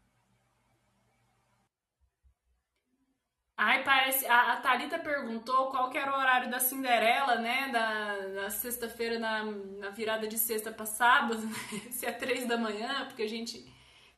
[3.63, 4.27] Ai, parece.
[4.27, 7.69] A, a Thalita perguntou qual que era o horário da Cinderela, né?
[7.69, 11.81] Da, da sexta-feira, na, na virada de sexta para sábado, né?
[11.91, 13.71] se é três da manhã, porque a gente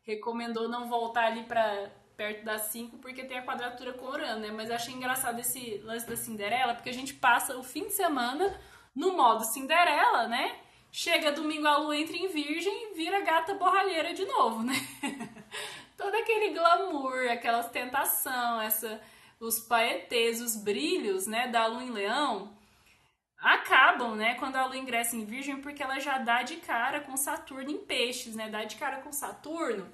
[0.05, 4.53] recomendou não voltar ali para perto das cinco, porque tem a quadratura com Urano, né?
[4.53, 7.95] Mas eu achei engraçado esse lance da Cinderela, porque a gente passa o fim de
[7.95, 8.61] semana
[8.95, 10.55] no modo Cinderela, né?
[10.93, 14.75] Chega domingo a lua entra em virgem e vira gata borralheira de novo, né?
[15.99, 19.01] Todo aquele glamour, aquela ostentação, essa
[19.43, 22.57] os paetês, os brilhos, né, da lua em leão,
[23.39, 27.17] acabam, né, quando a lua ingressa em virgem, porque ela já dá de cara com
[27.17, 29.93] Saturno em peixes, né, dá de cara com Saturno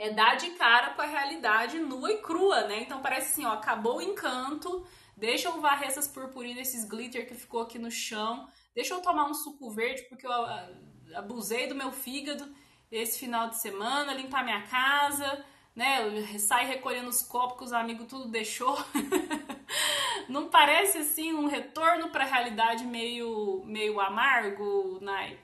[0.00, 3.52] é dar de cara com a realidade nua e crua, né, então parece assim, ó,
[3.52, 8.48] acabou o encanto, deixa eu varrer essas purpurinas, esses glitter que ficou aqui no chão,
[8.74, 10.32] deixa eu tomar um suco verde, porque eu
[11.14, 12.50] abusei do meu fígado
[12.90, 16.38] esse final de semana, limpar minha casa, né?
[16.38, 18.76] Sai recolhendo os copos que os amigos tudo deixou.
[20.28, 25.38] Não parece assim um retorno para a realidade meio meio amargo, Nai?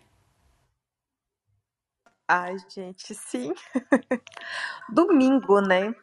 [2.29, 3.53] Ai, gente, sim.
[4.93, 5.95] Domingo, né?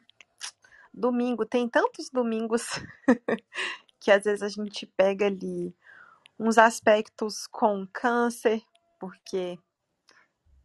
[0.93, 2.79] Domingo, tem tantos domingos
[3.99, 5.75] que às vezes a gente pega ali
[6.39, 8.61] uns aspectos com câncer,
[8.99, 9.57] porque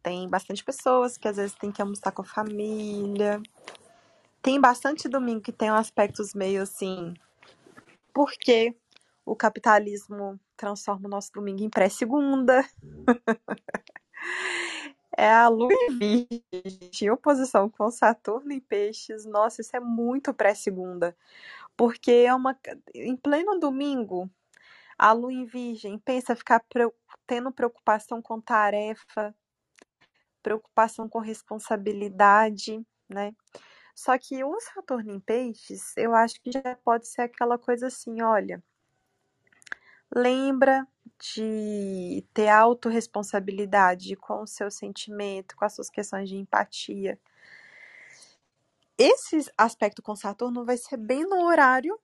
[0.01, 3.41] tem bastante pessoas que às vezes tem que almoçar com a família.
[4.41, 7.13] Tem bastante domingo que tem aspectos meio assim.
[8.13, 8.75] Porque
[9.25, 12.65] o capitalismo transforma o nosso domingo em pré-segunda.
[15.17, 19.25] é a lua em virgem em oposição com Saturno em peixes.
[19.25, 21.15] Nossa, isso é muito pré-segunda.
[21.75, 22.57] Porque é uma.
[22.93, 24.29] Em pleno domingo,
[24.97, 26.63] a lua em virgem pensa ficar
[27.27, 29.33] tendo preocupação com tarefa,
[30.41, 33.33] preocupação com responsabilidade, né?
[33.95, 38.21] Só que o Saturno em Peixes, eu acho que já pode ser aquela coisa assim,
[38.21, 38.63] olha,
[40.15, 40.87] lembra
[41.19, 47.19] de ter autorresponsabilidade com o seu sentimento, com as suas questões de empatia.
[48.97, 51.99] Esse aspecto com Saturno vai ser bem no horário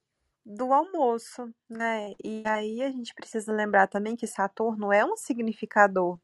[0.45, 2.13] do almoço, né?
[2.24, 6.19] E aí a gente precisa lembrar também que Saturno é um significador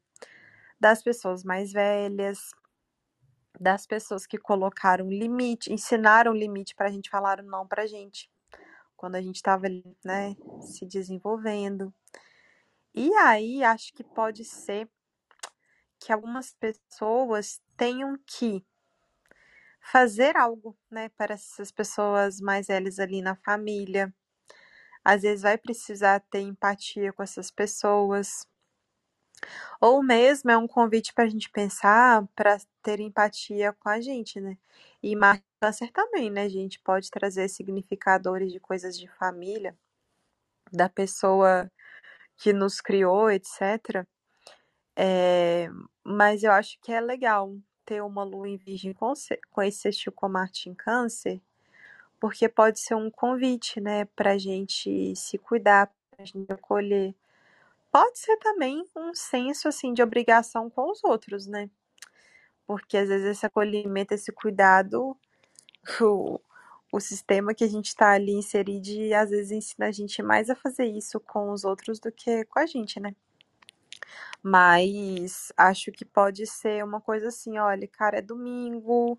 [0.82, 2.50] das pessoas mais velhas,
[3.60, 8.28] das pessoas que colocaram limite, ensinaram limite para a gente falar não para a gente,
[8.96, 9.68] quando a gente estava
[10.04, 11.94] né, se desenvolvendo.
[12.92, 14.90] E aí acho que pode ser
[16.00, 18.66] que algumas pessoas tenham que
[19.80, 24.12] fazer algo, né, para essas pessoas mais velhas ali na família.
[25.04, 28.48] Às vezes vai precisar ter empatia com essas pessoas,
[29.80, 34.40] ou mesmo é um convite para a gente pensar, para ter empatia com a gente,
[34.40, 34.56] né?
[35.02, 35.14] E
[35.60, 36.80] Câncer também, né, gente?
[36.80, 39.76] Pode trazer significadores de coisas de família,
[40.72, 41.70] da pessoa
[42.36, 44.04] que nos criou, etc.
[44.96, 45.68] É,
[46.04, 49.12] mas eu acho que é legal ter uma lua em virgem com,
[49.50, 51.40] com esse sextil com Marte em câncer,
[52.20, 57.14] porque pode ser um convite, né, para gente se cuidar, para gente acolher,
[57.92, 61.70] pode ser também um senso assim de obrigação com os outros, né?
[62.66, 65.16] Porque às vezes esse acolhimento, esse cuidado,
[66.00, 66.40] o,
[66.92, 70.56] o sistema que a gente está ali inserido, às vezes ensina a gente mais a
[70.56, 73.14] fazer isso com os outros do que com a gente, né?
[74.42, 79.18] Mas acho que pode ser uma coisa assim, olha, cara, é domingo.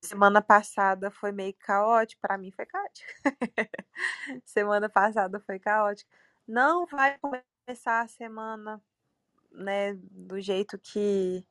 [0.00, 3.08] Semana passada foi meio caótico, para mim foi caótico.
[4.44, 6.10] semana passada foi caótico.
[6.48, 7.18] Não vai
[7.70, 8.82] começar a semana,
[9.52, 11.46] né, do jeito que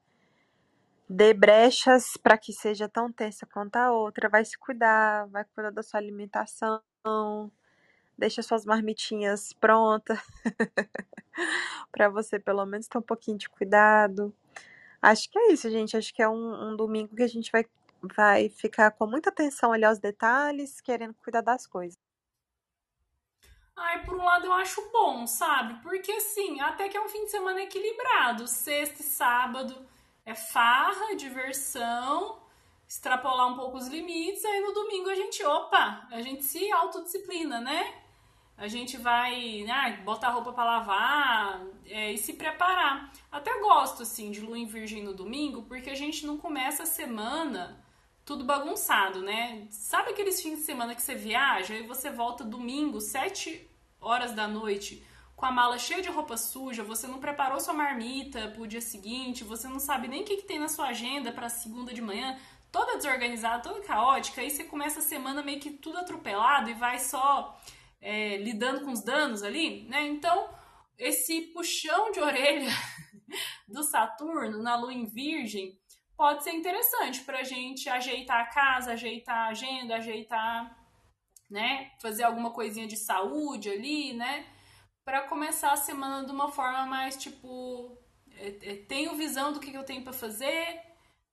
[1.07, 4.27] dê brechas para que seja tão tensa quanto a outra.
[4.27, 6.81] Vai se cuidar, vai cuidar da sua alimentação,
[8.17, 10.19] deixa suas marmitinhas prontas
[11.89, 14.35] para você pelo menos ter um pouquinho de cuidado.
[15.01, 15.95] Acho que é isso, gente.
[15.95, 17.65] Acho que é um, um, domingo que a gente vai,
[18.03, 22.08] vai ficar com muita atenção ali aos detalhes, querendo cuidar das coisas.
[23.79, 25.81] Ai, por um lado eu acho bom, sabe?
[25.81, 28.47] Porque assim, até que é um fim de semana equilibrado.
[28.47, 29.75] Sexta e sábado
[30.25, 32.39] é farra, diversão,
[32.87, 37.61] extrapolar um pouco os limites, aí no domingo a gente, opa, a gente se autodisciplina,
[37.61, 38.03] né?
[38.59, 43.09] a gente vai né, botar roupa para lavar é, e se preparar.
[43.31, 46.85] Até gosto assim de lua em virgem no domingo, porque a gente não começa a
[46.85, 47.81] semana
[48.25, 49.65] tudo bagunçado, né?
[49.71, 53.65] Sabe aqueles fins de semana que você viaja e você volta domingo, sete
[53.99, 58.49] horas da noite, com a mala cheia de roupa suja, você não preparou sua marmita
[58.49, 61.47] pro dia seguinte, você não sabe nem o que, que tem na sua agenda para
[61.47, 62.37] segunda de manhã,
[62.71, 66.99] toda desorganizada, toda caótica, aí você começa a semana meio que tudo atropelado e vai
[66.99, 67.59] só
[68.01, 70.07] é, lidando com os danos ali, né?
[70.07, 70.49] Então,
[70.97, 72.71] esse puxão de orelha
[73.67, 75.77] do Saturno na Lua em Virgem
[76.15, 80.77] pode ser interessante para a gente ajeitar a casa, ajeitar a agenda, ajeitar,
[81.49, 81.91] né?
[82.01, 84.45] Fazer alguma coisinha de saúde ali, né?
[85.03, 87.97] Para começar a semana de uma forma mais tipo,
[88.31, 90.81] é, é, tenho visão do que, que eu tenho para fazer,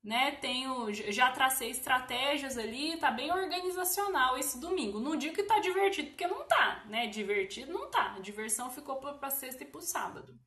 [0.03, 0.33] né?
[0.33, 5.01] Tenho, já tracei estratégias ali, tá bem organizacional esse domingo.
[5.01, 7.07] Não digo que tá divertido, porque não tá, né?
[7.09, 8.15] Divertido não tá.
[8.15, 10.39] A diversão ficou pra sexta e pro sábado.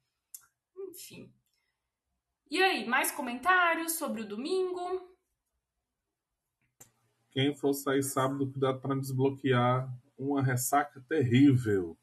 [0.90, 1.34] Enfim.
[2.50, 5.19] E aí, mais comentários sobre o domingo?
[7.32, 11.98] Quem for sair sábado, cuidado para desbloquear uma ressaca terrível.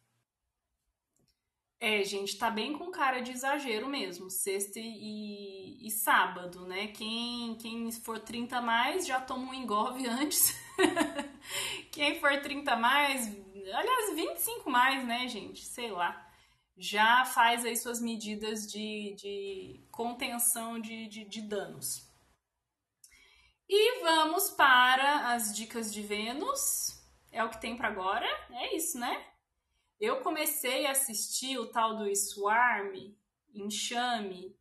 [1.79, 6.87] É, gente, tá bem com cara de exagero mesmo, sexta e, e sábado, né?
[6.89, 10.59] Quem, quem for 30 mais já toma um engolve antes.
[11.93, 13.27] quem for 30 mais,
[13.75, 15.65] aliás, 25 mais, né, gente?
[15.67, 16.23] Sei lá.
[16.79, 22.06] Já faz aí suas medidas de, de contenção de, de, de danos.
[23.69, 27.03] E vamos para as dicas de Vênus.
[27.33, 28.27] É o que tem para agora.
[28.53, 29.25] É isso, né?
[30.01, 32.95] Eu comecei a assistir o tal do Swarm,
[33.53, 34.55] Enxame,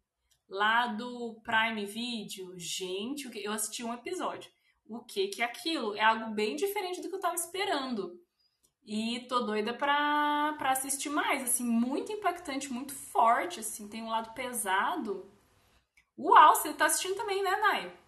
[0.50, 2.58] lá do Prime Video.
[2.58, 4.52] Gente, eu assisti um episódio.
[4.88, 5.96] O que que é aquilo?
[5.96, 8.20] É algo bem diferente do que eu tava esperando.
[8.84, 14.10] E tô doida pra, pra assistir mais, assim, muito impactante, muito forte, assim, tem um
[14.10, 15.32] lado pesado.
[16.18, 18.05] Uau, você tá assistindo também, né, Nai?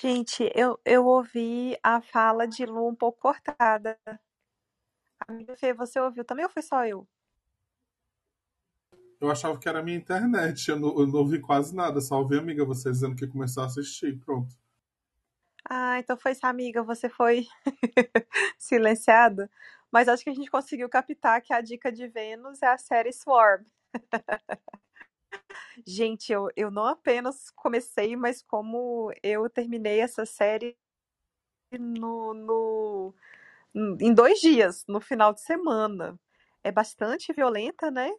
[0.00, 3.98] Gente, eu, eu ouvi a fala de Lu um pouco cortada.
[5.26, 7.04] Amiga Fê, você ouviu também ou foi só eu?
[9.20, 12.20] Eu achava que era a minha internet, eu não, eu não ouvi quase nada, só
[12.20, 14.54] ouvi amiga você dizendo que começou a assistir, pronto.
[15.68, 17.48] Ah, então foi essa amiga, você foi
[18.56, 19.50] silenciada.
[19.90, 23.12] Mas acho que a gente conseguiu captar que a dica de Vênus é a série
[23.12, 23.64] Swarm.
[25.86, 30.76] gente, eu, eu não apenas comecei, mas como eu terminei essa série
[31.78, 33.14] no, no
[33.74, 36.18] em dois dias, no final de semana.
[36.64, 38.10] É bastante violenta, né?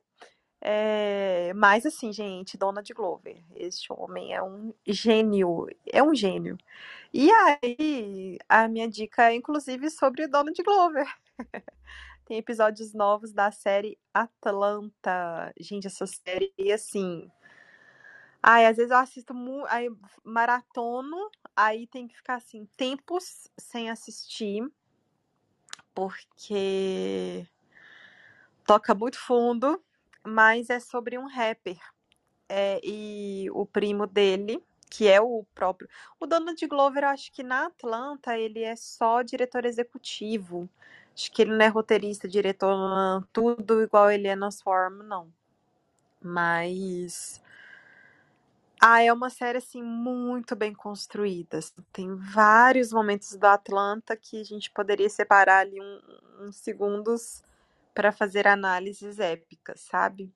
[0.62, 6.58] É, mas assim, gente, Donald Glover, este homem é um gênio, é um gênio.
[7.14, 11.08] E aí, a minha dica é inclusive sobre Donald Glover.
[12.30, 15.52] Tem episódios novos da série Atlanta.
[15.60, 17.30] Gente, essa série, assim.
[18.42, 19.34] Ai, às vezes eu assisto
[19.68, 19.90] aí,
[20.24, 24.64] maratono, aí tem que ficar assim, tempos sem assistir
[26.00, 27.46] porque
[28.66, 29.84] toca muito fundo,
[30.24, 31.78] mas é sobre um rapper
[32.48, 35.90] é, e o primo dele, que é o próprio.
[36.20, 40.70] O Donald Glover, eu acho que na Atlanta ele é só diretor executivo.
[41.20, 45.30] Acho que ele não é roteirista, diretor, tudo igual ele é no Swarm, não.
[46.22, 47.42] Mas
[48.82, 51.58] ah, é uma série assim muito bem construída.
[51.58, 56.02] assim, Tem vários momentos do Atlanta que a gente poderia separar ali um-
[56.40, 57.44] uns segundos
[57.94, 60.34] para fazer análises épicas, sabe?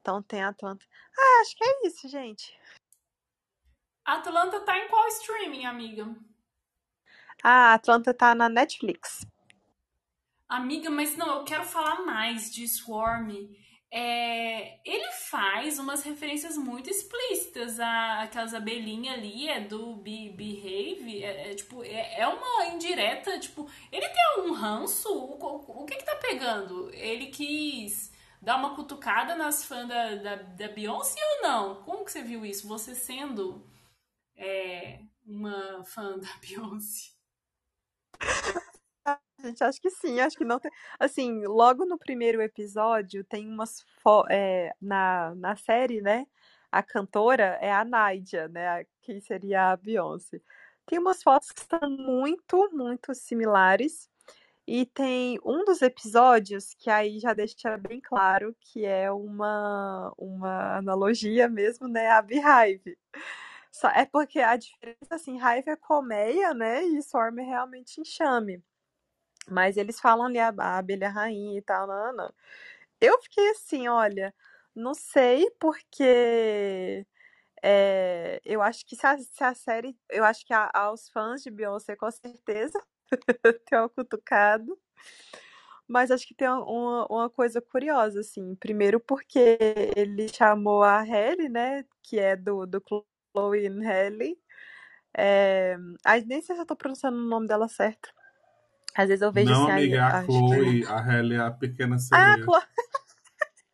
[0.00, 0.86] Então tem Atlanta.
[1.18, 2.56] Ah, acho que é isso, gente.
[4.04, 6.14] Atlanta tá em qual streaming, amiga?
[7.42, 9.26] Ah, Atlanta tá na Netflix.
[10.50, 13.30] Amiga, mas não, eu quero falar mais de Swarm.
[13.88, 21.22] É, ele faz umas referências muito explícitas a aquelas abelhinhas ali, é do Be Behave,
[21.22, 25.96] é, é tipo, é, é, uma indireta, tipo, ele tem um ranço, o, o, que
[25.96, 26.92] que tá pegando?
[26.94, 31.82] Ele quis dar uma cutucada nas fãs da, da, da Beyoncé ou não?
[31.84, 32.66] Como que você viu isso?
[32.66, 33.64] Você sendo
[34.36, 37.10] é, uma fã da Beyoncé?
[39.42, 40.70] Gente, acho que sim, acho que não tem.
[40.98, 43.84] Assim, logo no primeiro episódio tem umas
[44.30, 46.26] é, na, na série, né?
[46.70, 48.84] A cantora é a Nadia, né?
[49.02, 50.40] Que seria a Beyoncé.
[50.86, 54.08] Tem umas fotos que são muito, muito similares.
[54.66, 60.76] E tem um dos episódios que aí já deixa bem claro que é uma, uma
[60.78, 62.08] analogia mesmo, né?
[62.10, 62.96] A Beehive.
[63.72, 66.84] Só, é porque a diferença, assim, raiva é colmeia, né?
[66.84, 68.62] E Swarm é realmente enxame.
[69.50, 72.34] Mas eles falam ali a, a abelha rainha e tal, não, não.
[73.00, 74.34] Eu fiquei assim, olha,
[74.74, 77.06] não sei porque
[77.62, 81.42] é, eu acho que se a, se a, série, eu acho que a, aos fãs
[81.42, 82.80] de Beyoncé com certeza
[83.68, 84.78] tem um cutucado.
[85.88, 88.54] Mas acho que tem uma, uma coisa curiosa, assim.
[88.56, 89.58] Primeiro porque
[89.96, 91.84] ele chamou a Halle, né?
[92.02, 92.82] Que é do, do
[93.34, 94.38] Chloe and Halle.
[95.16, 95.76] É,
[96.26, 98.12] nem sei se eu tô pronunciando o nome dela certo.
[98.96, 100.86] Às vezes eu vejo Não, assim, amiga, a Chloe, que...
[100.86, 102.34] a Halle é a pequena sereia.
[102.34, 102.62] Ah, Chloe...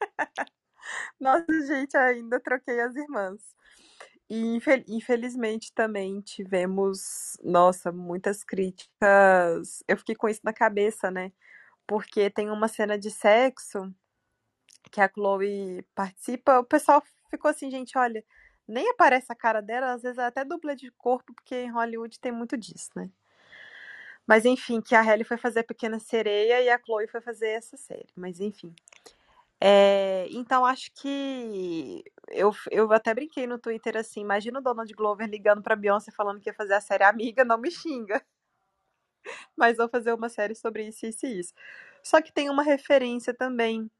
[1.20, 3.40] Nossa, gente, ainda troquei as irmãs.
[4.28, 4.58] E
[4.88, 9.82] infelizmente também tivemos, nossa, muitas críticas.
[9.86, 11.32] Eu fiquei com isso na cabeça, né?
[11.86, 13.94] Porque tem uma cena de sexo
[14.90, 18.24] que a Chloe participa, o pessoal ficou assim, gente, olha,
[18.66, 22.18] nem aparece a cara dela, às vezes é até dupla de corpo, porque em Hollywood
[22.20, 23.10] tem muito disso, né?
[24.26, 27.48] Mas enfim, que a Halle foi fazer a Pequena Sereia e a Chloe foi fazer
[27.48, 28.08] essa série.
[28.16, 28.74] Mas enfim.
[29.60, 35.28] É, então acho que eu, eu até brinquei no Twitter assim, imagina o Donald Glover
[35.28, 38.22] ligando para Beyoncé falando que ia fazer a série Amiga, não me xinga.
[39.56, 41.54] Mas vou fazer uma série sobre isso, isso e isso.
[42.02, 43.90] Só que tem uma referência também.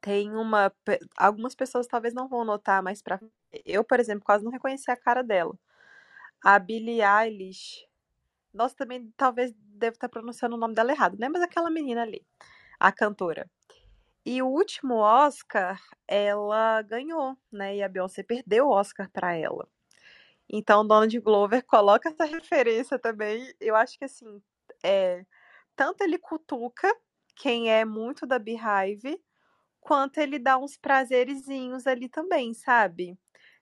[0.00, 0.72] Tem uma.
[1.16, 3.20] Algumas pessoas talvez não vão notar, mas para
[3.66, 5.54] eu, por exemplo, quase não reconheci a cara dela.
[6.42, 7.86] A Billie Eilish
[8.52, 11.28] nossa, também talvez devo estar pronunciando o nome dela errado, né?
[11.28, 12.24] Mas aquela menina ali,
[12.78, 13.50] a cantora.
[14.24, 17.76] E o último Oscar, ela ganhou, né?
[17.76, 19.68] E a Beyoncé perdeu o Oscar para ela.
[20.48, 23.54] Então, Donald Glover coloca essa referência também.
[23.60, 24.42] Eu acho que assim,
[24.82, 25.24] é,
[25.76, 26.94] tanto ele cutuca
[27.36, 29.22] quem é muito da Beehive,
[29.80, 33.18] quanto ele dá uns prazerezinhos ali também, sabe?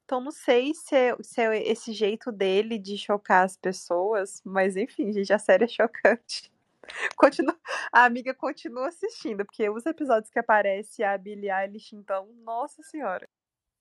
[0.09, 4.75] Então não sei se é, se é esse jeito dele de chocar as pessoas, mas
[4.75, 6.51] enfim, gente, a série é chocante.
[7.15, 7.55] Continua,
[7.93, 13.29] a amiga continua assistindo, porque os episódios que aparece a Billie Eilish, então, nossa senhora.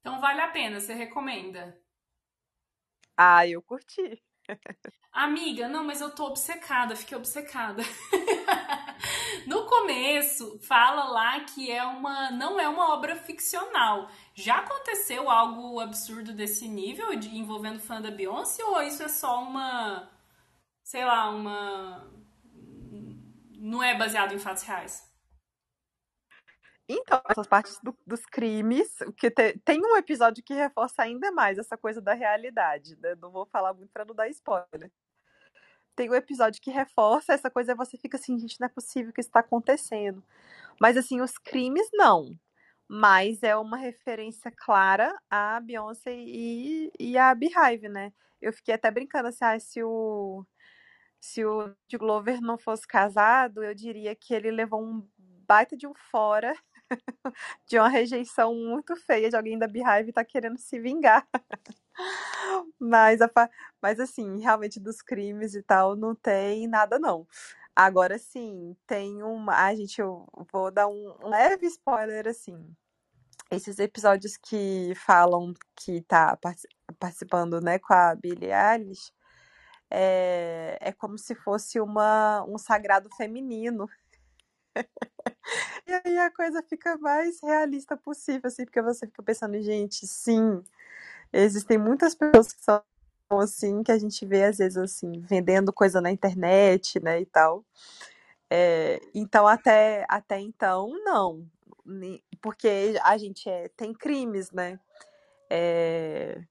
[0.01, 1.80] Então vale a pena, você recomenda?
[3.15, 4.21] Ah, eu curti.
[5.13, 7.82] Amiga, não, mas eu tô obcecada, fiquei obcecada.
[9.47, 14.09] no começo, fala lá que é uma não é uma obra ficcional.
[14.33, 19.41] Já aconteceu algo absurdo desse nível de envolvendo fã da Beyoncé ou isso é só
[19.43, 20.09] uma
[20.83, 22.09] sei lá, uma
[23.59, 25.05] não é baseado em fatos reais?
[26.89, 31.57] Então, essas partes do, dos crimes, que te, tem um episódio que reforça ainda mais
[31.57, 32.95] essa coisa da realidade.
[33.01, 33.15] Né?
[33.15, 34.89] Não vou falar muito para não dar spoiler.
[35.97, 39.21] Tem um episódio que reforça essa coisa você fica assim, gente, não é possível que
[39.21, 40.23] isso está acontecendo.
[40.81, 42.35] Mas assim, os crimes não.
[42.89, 48.13] Mas é uma referência clara a Beyoncé e, e a Beehive, né?
[48.41, 50.45] Eu fiquei até brincando assim, ah, se o
[51.21, 55.07] se o Glover não fosse casado, eu diria que ele levou um
[55.47, 56.55] baita de um fora
[57.67, 61.27] de uma rejeição muito feia de alguém da Beehive tá querendo se vingar.
[62.79, 63.29] mas, a,
[63.81, 67.27] mas assim, realmente dos crimes e tal, não tem nada não.
[67.75, 69.53] Agora sim, tem uma.
[69.55, 72.75] Ai, gente, eu vou dar um leve spoiler assim.
[73.51, 76.38] Esses episódios que falam que tá
[76.99, 79.11] participando, né, com a Billie Eilish,
[79.91, 83.88] é, é como se fosse uma, um sagrado feminino.
[85.88, 90.61] E aí a coisa fica mais realista possível, assim, porque você fica pensando, gente, sim,
[91.32, 92.84] existem muitas pessoas que são
[93.32, 97.65] assim, que a gente vê às vezes assim, vendendo coisa na internet, né, e tal.
[98.49, 101.45] É, então, até, até então, não.
[102.41, 104.80] Porque a gente é, tem crimes, né?
[105.49, 106.41] É,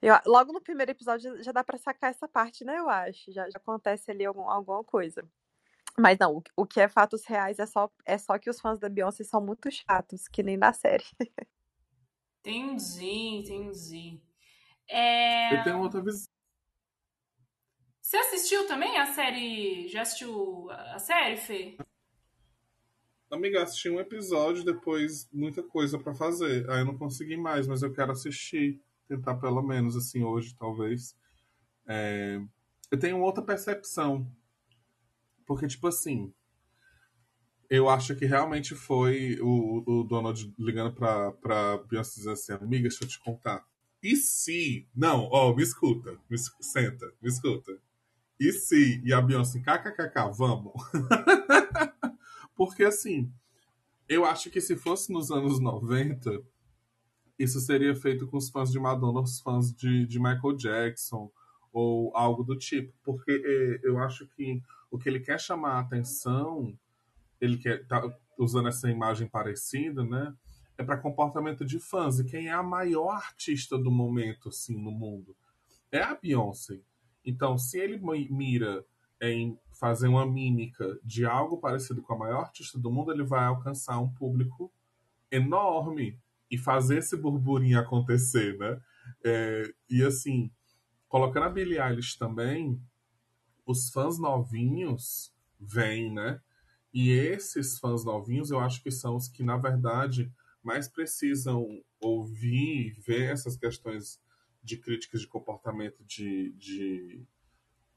[0.00, 2.78] eu, logo no primeiro episódio já dá pra sacar essa parte, né?
[2.78, 3.32] Eu acho.
[3.32, 5.24] Já, já acontece ali algum, alguma coisa.
[5.96, 8.78] Mas não, o, o, que é fatos reais é só, é só que os fãs
[8.78, 11.04] da Beyoncé são muito chatos, que nem da série.
[12.40, 14.20] Entendi, entendi.
[14.88, 15.58] É...
[15.58, 16.28] Eu tenho outra visão.
[18.00, 19.86] Você assistiu também a série?
[19.88, 21.76] Já assistiu a série, Fê?
[23.30, 26.68] Amiga, assisti um episódio, depois muita coisa para fazer.
[26.70, 28.80] Aí eu não consegui mais, mas eu quero assistir.
[29.06, 31.14] Tentar pelo menos, assim, hoje, talvez.
[31.86, 32.40] É...
[32.90, 34.26] Eu tenho outra percepção.
[35.48, 36.30] Porque, tipo assim,
[37.70, 42.86] eu acho que realmente foi o, o Donald ligando pra, pra Beyoncé dizendo assim, amiga,
[42.86, 43.66] deixa eu te contar.
[44.02, 44.86] E se...
[44.94, 46.18] Não, ó, me escuta.
[46.28, 47.78] Me, senta, me escuta.
[48.38, 49.00] E se...
[49.02, 50.74] E a Beyoncé, kkkk, vamos.
[52.54, 53.32] Porque, assim,
[54.06, 56.42] eu acho que se fosse nos anos 90,
[57.38, 61.32] isso seria feito com os fãs de Madonna, os fãs de, de Michael Jackson,
[61.72, 62.92] ou algo do tipo.
[63.02, 66.76] Porque é, eu acho que o que ele quer chamar a atenção,
[67.40, 68.02] ele quer tá
[68.38, 70.34] usando essa imagem parecida, né?
[70.76, 72.20] É para comportamento de fãs.
[72.20, 75.36] E quem é a maior artista do momento, assim, no mundo?
[75.90, 76.80] É a Beyoncé.
[77.24, 77.98] Então, se ele
[78.30, 78.84] mira
[79.20, 83.44] em fazer uma mímica de algo parecido com a maior artista do mundo, ele vai
[83.44, 84.72] alcançar um público
[85.30, 86.18] enorme
[86.50, 88.80] e fazer esse burburinho acontecer, né?
[89.24, 90.50] É, e assim,
[91.08, 92.80] colocando a Billie Eilish também,
[93.68, 96.40] os fãs novinhos vêm, né?
[96.92, 102.86] E esses fãs novinhos, eu acho que são os que, na verdade, mais precisam ouvir
[102.86, 104.18] e ver essas questões
[104.62, 107.22] de críticas de comportamento de, de,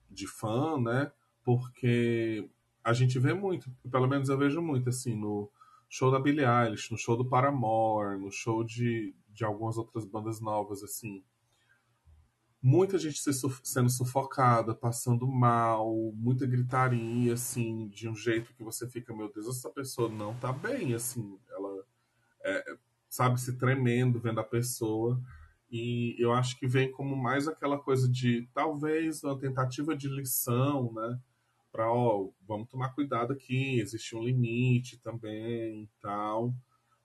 [0.10, 1.10] de fã, né?
[1.42, 2.50] Porque
[2.84, 5.50] a gente vê muito, pelo menos eu vejo muito, assim, no
[5.88, 10.42] show da Billie Eilish, no show do Paramore, no show de, de algumas outras bandas
[10.42, 11.24] novas, assim
[12.62, 13.32] muita gente se,
[13.64, 19.48] sendo sufocada, passando mal, muita gritaria, assim, de um jeito que você fica, meu Deus,
[19.48, 21.84] essa pessoa não tá bem, assim, ela
[22.44, 22.76] é,
[23.10, 25.20] sabe se tremendo vendo a pessoa.
[25.72, 30.94] E eu acho que vem como mais aquela coisa de talvez uma tentativa de lição,
[30.94, 31.20] né?
[31.72, 36.54] Para, ó, vamos tomar cuidado aqui, existe um limite também e tal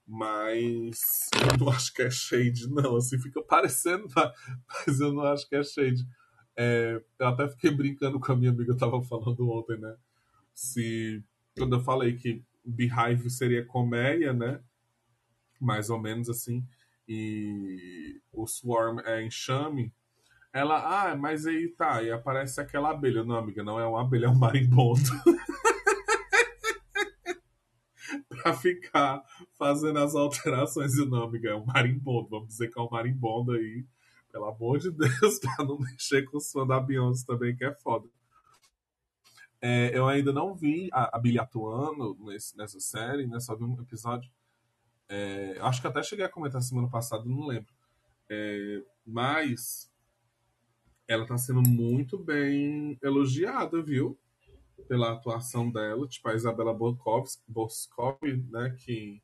[0.07, 2.95] mas eu não acho que é shade, não.
[2.95, 4.07] Assim, fica parecendo,
[4.87, 6.07] mas eu não acho que é shade.
[6.55, 9.95] É, eu até fiquei brincando com a minha amiga, eu tava falando ontem, né?
[10.53, 11.21] Se
[11.57, 14.61] quando eu falei que Beehive seria comédia, né?
[15.59, 16.65] Mais ou menos assim,
[17.07, 19.93] e o Swarm é enxame.
[20.53, 23.23] Ela, ah, mas aí tá, e aparece aquela abelha.
[23.23, 25.01] Não, amiga, não é uma abelha, é um marimbondo.
[28.47, 29.23] pra ficar
[29.57, 32.29] fazendo as alterações o nome é um marimbondo.
[32.29, 33.85] Vamos dizer que é um marimbondo aí.
[34.31, 37.73] Pelo amor de Deus, pra não mexer com os fãs da Beyoncé também, que é
[37.73, 38.07] foda.
[39.61, 43.39] É, eu ainda não vi a, a Billy atuando nesse, nessa série, né?
[43.39, 44.31] Só vi um episódio.
[45.09, 47.73] É, acho que até cheguei a comentar semana passada, não lembro.
[48.29, 49.91] É, mas
[51.07, 54.17] ela tá sendo muito bem elogiada, viu?
[54.87, 58.19] Pela atuação dela, tipo a Isabela Boscov,
[58.49, 59.21] né, que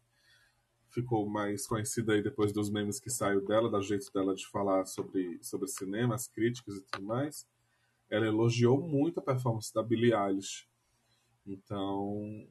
[0.89, 4.85] ficou mais conhecida aí depois dos memes que saiu dela, do jeito dela de falar
[4.85, 7.47] sobre, sobre cinema, as críticas e tudo mais.
[8.09, 10.67] Ela elogiou muito a performance da Billie Eilish.
[11.45, 12.47] Então,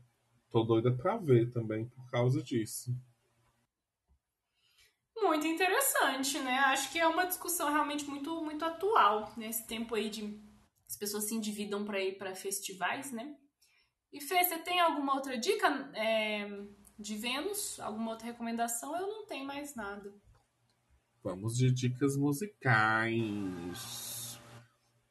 [0.51, 2.95] tô doida pra ver também por causa disso.
[5.17, 6.59] Muito interessante, né?
[6.59, 10.52] Acho que é uma discussão realmente muito, muito atual nesse tempo aí de
[10.93, 13.35] as pessoas se endividam para ir para festivais, né?
[14.13, 16.67] E Fê, você tem alguma outra dica é,
[16.99, 17.81] de Vênus?
[17.81, 18.95] Alguma outra recomendação?
[18.95, 20.13] Eu não tenho mais nada.
[21.25, 23.73] Vamos de dicas musicais.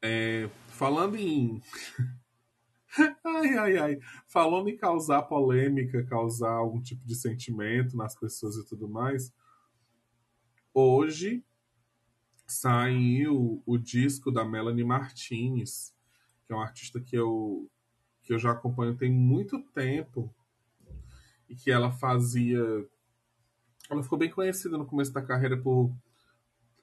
[0.00, 1.60] É, falando em.
[3.26, 3.98] ai, ai, ai.
[4.28, 9.32] Falando em causar polêmica, causar algum tipo de sentimento nas pessoas e tudo mais.
[10.72, 11.44] Hoje
[12.52, 15.94] saiu o disco da Melanie Martinez,
[16.44, 17.70] que é uma artista que eu,
[18.22, 20.32] que eu já acompanho tem muito tempo
[21.48, 22.60] e que ela fazia.
[23.90, 25.94] Ela ficou bem conhecida no começo da carreira por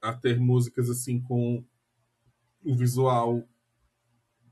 [0.02, 1.64] a ter músicas assim com
[2.64, 3.48] o visual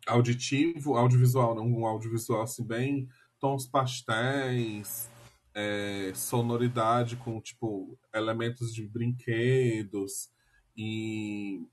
[0.06, 3.10] auditivo, audiovisual, não um audiovisual assim bem
[3.40, 5.10] tons pastéis,
[5.54, 10.30] é, sonoridade com tipo elementos de brinquedos
[10.78, 11.68] e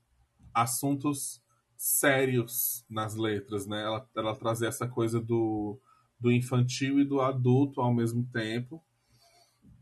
[0.53, 1.43] assuntos
[1.77, 3.83] sérios nas letras, né?
[3.83, 5.79] Ela, ela trazia essa coisa do
[6.19, 8.83] do infantil e do adulto ao mesmo tempo.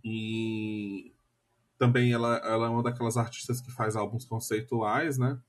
[0.04, 1.14] E
[1.78, 5.40] também ela, ela é uma daquelas artistas que faz álbuns conceituais, né?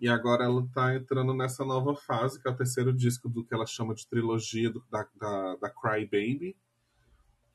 [0.00, 3.54] E agora ela está entrando nessa nova fase, que é o terceiro disco do que
[3.54, 6.56] ela chama de trilogia do, da, da, da Cry Baby,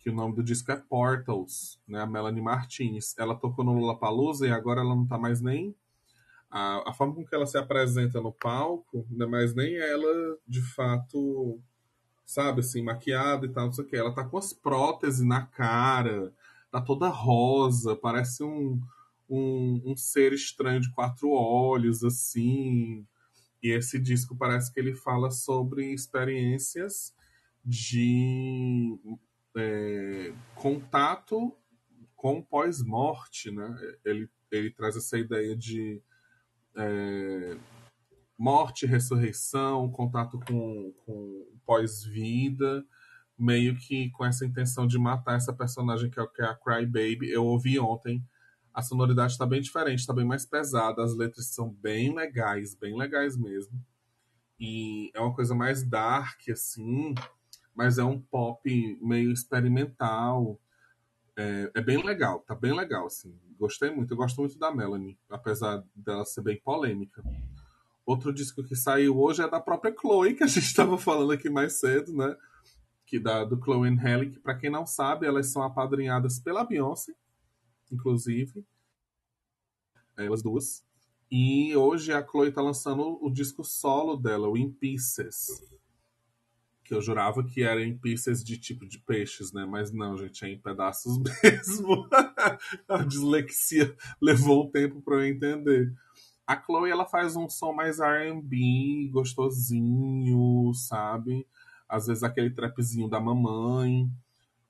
[0.07, 1.99] que o nome do disco é Portals, né?
[1.99, 3.13] A Melanie Martinez.
[3.17, 5.75] Ela tocou no Lollapalooza e agora ela não está mais nem
[6.49, 10.37] a, a forma com que ela se apresenta no palco, não é mais nem ela
[10.47, 11.59] de fato,
[12.25, 13.97] sabe, assim, maquiada e tal, não sei o que.
[13.97, 16.33] Ela tá com as próteses na cara,
[16.71, 18.79] tá toda rosa, parece um,
[19.29, 23.05] um, um ser estranho de quatro olhos, assim.
[23.61, 27.13] E esse disco parece que ele fala sobre experiências
[27.65, 28.97] de
[29.57, 31.55] é, contato
[32.15, 33.75] com pós-morte, né?
[34.05, 36.01] Ele, ele traz essa ideia de
[36.75, 37.57] é,
[38.37, 42.85] morte, ressurreição, contato com, com pós-vida,
[43.37, 46.85] meio que com essa intenção de matar essa personagem que é, que é a Cry
[46.85, 47.29] Baby.
[47.29, 48.23] Eu ouvi ontem,
[48.73, 52.95] a sonoridade está bem diferente, está bem mais pesada, as letras são bem legais, bem
[52.97, 53.83] legais mesmo.
[54.59, 57.13] E é uma coisa mais dark, assim,
[57.77, 60.59] mas é um pop meio experimental.
[61.37, 63.39] É, é bem legal, tá bem legal, assim.
[63.59, 67.23] Gostei muito, eu gosto muito da Melanie, apesar dela ser bem polêmica.
[68.03, 71.51] Outro disco que saiu hoje é da própria Chloe, que a gente estava falando aqui
[71.51, 72.35] mais cedo, né?
[73.05, 76.63] Que da, do Chloe e Halle, que para quem não sabe, elas são apadrinhadas pela
[76.63, 77.13] Beyoncé,
[77.91, 78.65] inclusive.
[80.17, 80.83] Elas duas.
[81.29, 85.77] E hoje a Chloe está lançando o disco solo dela, o In Pieces
[86.87, 89.65] que eu jurava que era em pieces de tipo de peixes, né?
[89.65, 92.07] Mas não, gente, é em pedaços mesmo.
[92.87, 95.93] a dislexia levou um tempo para eu entender.
[96.45, 101.45] A Chloe, ela faz um som mais R&B, gostosinho, sabe?
[101.89, 104.09] Às vezes aquele trapzinho da mamãe.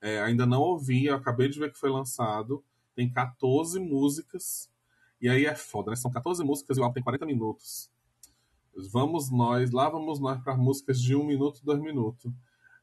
[0.01, 2.63] É, ainda não ouvi, acabei de ver que foi lançado.
[2.95, 4.71] Tem 14 músicas.
[5.21, 5.95] E aí é foda, né?
[5.95, 7.91] São 14 músicas e o álbum tem 40 minutos.
[8.91, 12.31] Vamos nós, lá vamos nós para músicas de um minuto, dois minutos.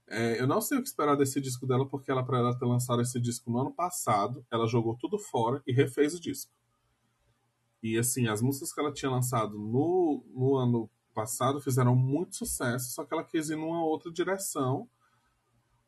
[0.09, 2.67] É, eu não sei o que esperar desse disco dela, porque ela, para ela ter
[2.67, 6.53] lançado esse disco no ano passado, ela jogou tudo fora e refez o disco.
[7.83, 12.93] E assim, as músicas que ela tinha lançado no, no ano passado fizeram muito sucesso,
[12.93, 14.89] só que ela quis ir numa outra direção.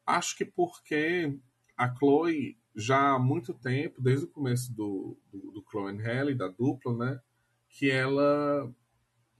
[0.06, 1.36] Acho que porque
[1.76, 6.34] a Chloe, já há muito tempo, desde o começo do, do, do Chloe and Halle,
[6.34, 7.20] da dupla, né?
[7.68, 8.72] Que ela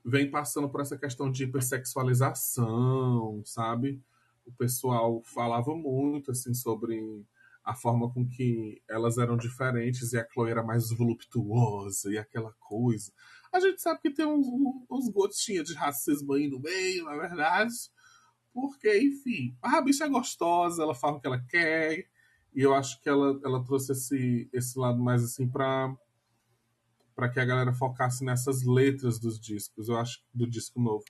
[0.06, 4.00] vem passando por essa questão de hipersexualização, sabe?
[4.46, 7.26] O pessoal falava muito assim sobre
[7.64, 12.52] a forma com que elas eram diferentes e a Chloe era mais voluptuosa e aquela
[12.60, 13.12] coisa.
[13.52, 14.46] A gente sabe que tem uns,
[14.88, 17.74] uns gotinhas de racismo aí no meio, na é verdade.
[18.54, 22.06] Porque, enfim, a bicha é gostosa, ela fala o que ela quer.
[22.54, 25.92] E eu acho que ela, ela trouxe esse, esse lado mais assim pra
[27.16, 31.02] para que a galera focasse nessas letras dos discos, eu acho, do disco novo.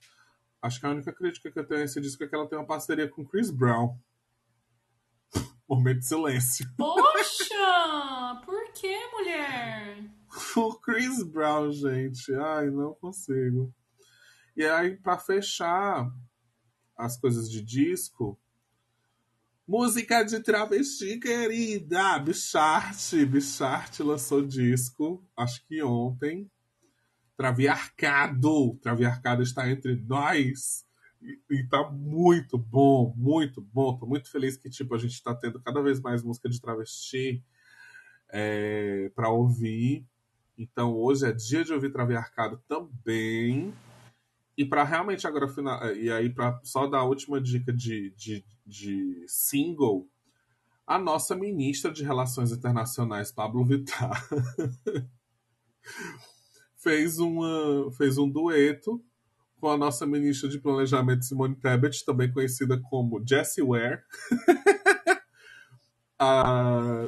[0.61, 2.57] Acho que a única crítica que eu tenho a esse disco é que ela tem
[2.57, 3.99] uma parceria com Chris Brown.
[5.67, 6.65] Momento de silêncio.
[6.77, 8.41] Poxa!
[8.45, 10.09] Por que, mulher?
[10.55, 12.33] o Chris Brown, gente.
[12.33, 13.73] Ai, não consigo.
[14.55, 16.09] E aí, para fechar
[16.97, 18.39] as coisas de disco,
[19.67, 22.17] Música de travesti, querida.
[22.19, 23.25] Bicharte.
[23.25, 26.49] Bicharte lançou disco, acho que ontem.
[27.35, 28.77] Traviarcado.
[28.81, 30.85] Traviarcado está entre nós.
[31.21, 33.97] E, e tá muito bom, muito bom.
[33.97, 37.43] Tô muito feliz que, tipo, a gente tá tendo cada vez mais música de travesti
[38.29, 40.07] é, para ouvir.
[40.57, 43.73] Então, hoje é dia de ouvir Traviarcado também.
[44.57, 48.43] E para realmente agora final, e aí para só dar a última dica de, de,
[48.65, 50.09] de, single,
[50.85, 54.27] a nossa ministra de Relações Internacionais, Pablo Vittar,
[56.75, 59.03] fez, uma, fez um dueto
[59.59, 64.01] com a nossa ministra de Planejamento, Simone Tebet, também conhecida como Jessie Ware,
[66.17, 67.07] para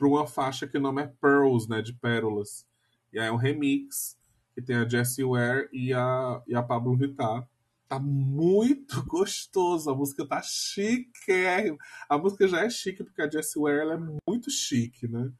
[0.00, 2.66] uma faixa que o nome é Pearls, né, de pérolas.
[3.12, 4.17] E aí é um remix
[4.58, 7.48] que tem a Jessie Ware e a, e a Pablo Vittar.
[7.88, 11.78] Tá muito gostoso, a música tá chique.
[12.08, 15.30] A música já é chique porque a Jessie Ware ela é muito chique, né?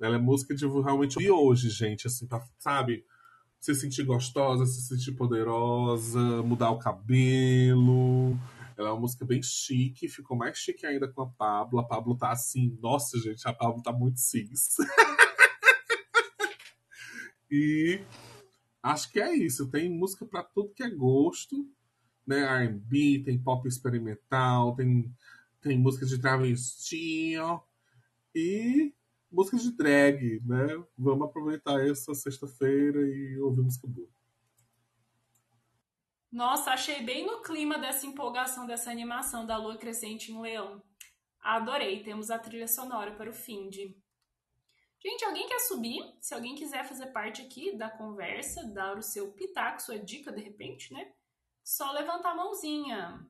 [0.00, 3.04] Ela é música de realmente de hoje, gente, assim, pra, sabe?
[3.58, 8.38] Se sentir gostosa, se sentir poderosa, mudar o cabelo.
[8.78, 11.80] Ela é uma música bem chique, ficou mais chique ainda com a Pablo.
[11.80, 14.76] A Pablo tá assim, nossa, gente, a Pablo tá muito cis.
[17.50, 18.00] e
[18.82, 19.70] Acho que é isso.
[19.70, 21.68] Tem música para tudo que é gosto.
[22.26, 25.12] né, R&B, tem pop experimental, tem,
[25.60, 27.60] tem músicas de travestinho
[28.34, 28.94] e
[29.30, 30.84] músicas de drag, né?
[30.96, 34.08] Vamos aproveitar essa sexta-feira e ouvir música boa.
[36.30, 40.82] Nossa, achei bem no clima dessa empolgação dessa animação da lua crescente em Leão.
[41.42, 44.00] Adorei, temos a trilha sonora para o fim de.
[45.02, 46.14] Gente, alguém quer subir?
[46.20, 50.40] Se alguém quiser fazer parte aqui da conversa, dar o seu pitaco, sua dica de
[50.40, 51.12] repente, né?
[51.64, 53.26] Só levantar a mãozinha.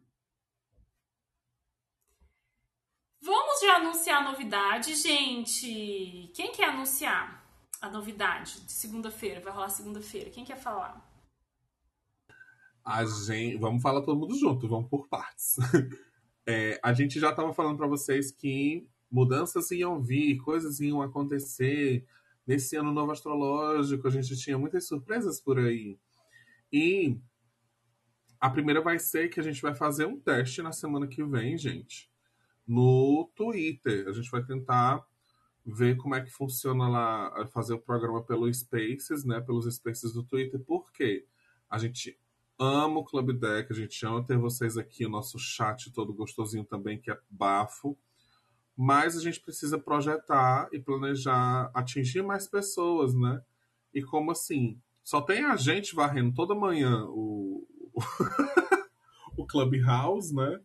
[3.22, 6.30] Vamos já anunciar a novidade, gente.
[6.34, 7.42] Quem quer anunciar
[7.80, 9.40] a novidade de segunda-feira?
[9.40, 10.28] Vai rolar segunda-feira.
[10.28, 11.10] Quem quer falar?
[12.84, 15.56] A gente, vamos falar todo mundo junto, vamos por partes.
[16.44, 22.04] É, a gente já estava falando para vocês que mudanças iam vir, coisas iam acontecer.
[22.46, 25.98] Nesse ano novo astrológico, a gente tinha muitas surpresas por aí.
[26.72, 27.18] E
[28.40, 31.56] a primeira vai ser que a gente vai fazer um teste na semana que vem,
[31.56, 32.10] gente,
[32.66, 34.08] no Twitter.
[34.08, 35.06] A gente vai tentar
[35.64, 39.40] ver como é que funciona lá, fazer o programa pelo Spaces, né?
[39.40, 40.58] Pelos Spaces do Twitter.
[40.58, 41.26] Por quê?
[41.70, 42.18] A gente
[42.58, 46.64] ama o Club Deck, a gente ama ter vocês aqui, o nosso chat todo gostosinho
[46.64, 47.96] também, que é bafo.
[48.76, 53.42] Mas a gente precisa projetar e planejar atingir mais pessoas, né?
[53.92, 54.80] E como assim?
[55.04, 57.66] Só tem a gente varrendo toda manhã o,
[59.36, 60.60] o Clubhouse, né?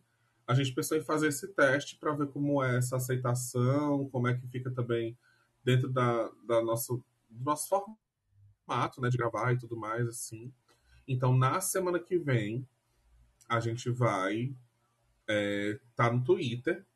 [0.46, 4.34] A gente pensou em fazer esse teste para ver como é essa aceitação, como é
[4.34, 5.16] que fica também
[5.62, 9.10] dentro da, da nossa, do nosso formato, né?
[9.10, 10.50] De gravar e tudo mais, assim.
[11.06, 12.66] Então, na semana que vem,
[13.48, 14.56] a gente vai estar
[15.28, 16.86] é, tá no Twitter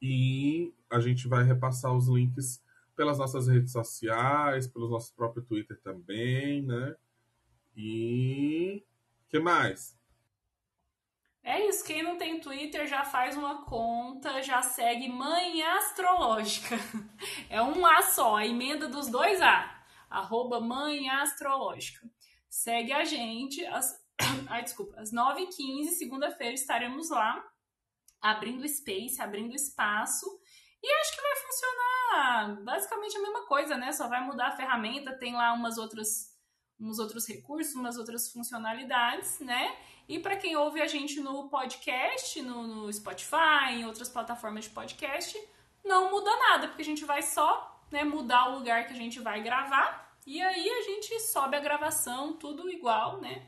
[0.00, 2.62] e a gente vai repassar os links
[2.94, 6.96] pelas nossas redes sociais, pelo nosso próprio Twitter também, né?
[7.76, 8.82] E
[9.28, 9.96] que mais?
[11.42, 16.76] É isso, quem não tem Twitter já faz uma conta, já segue Mãe Astrológica.
[17.48, 19.84] É um A só, a emenda dos dois A.
[20.10, 22.08] Arroba Mãe Astrológica
[22.56, 23.64] segue a gente.
[23.66, 24.02] Às,
[24.48, 27.44] ai, desculpa, às 9h15, segunda-feira, estaremos lá,
[28.20, 30.26] abrindo space, abrindo espaço.
[30.82, 33.92] E acho que vai funcionar basicamente a mesma coisa, né?
[33.92, 36.36] Só vai mudar a ferramenta, tem lá umas outras,
[36.78, 39.76] uns outros recursos, umas outras funcionalidades, né?
[40.08, 44.70] E para quem ouve a gente no podcast, no, no Spotify, em outras plataformas de
[44.70, 45.36] podcast,
[45.84, 49.18] não muda nada, porque a gente vai só né, mudar o lugar que a gente
[49.18, 53.46] vai gravar e aí a gente sobe a gravação, tudo igual, né?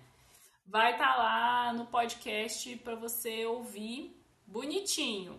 [0.64, 4.17] Vai estar tá lá no podcast para você ouvir
[4.48, 5.38] bonitinho.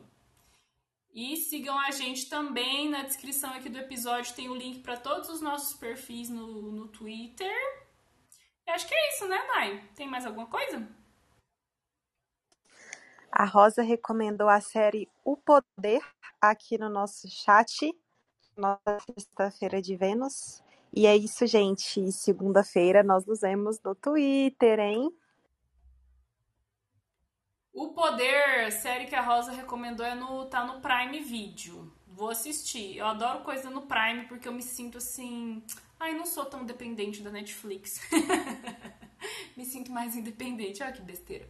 [1.11, 5.27] E sigam a gente também na descrição aqui do episódio, tem o link para todos
[5.27, 7.53] os nossos perfis no, no Twitter.
[8.65, 9.83] E acho que é isso, né, Nai?
[9.95, 10.87] Tem mais alguma coisa?
[13.31, 16.01] A Rosa recomendou a série O Poder
[16.39, 17.91] aqui no nosso chat,
[18.55, 20.63] nossa sexta-feira de Vênus.
[20.93, 22.11] E é isso, gente.
[22.11, 25.11] Segunda-feira nós nos vemos no Twitter, hein?
[27.71, 31.93] O Poder, série que a Rosa recomendou, é no, tá no Prime Video.
[32.07, 32.97] Vou assistir.
[32.97, 35.63] Eu adoro coisa no Prime porque eu me sinto assim.
[35.99, 38.01] Ai, não sou tão dependente da Netflix.
[39.55, 40.81] me sinto mais independente.
[40.81, 41.47] Olha que besteira.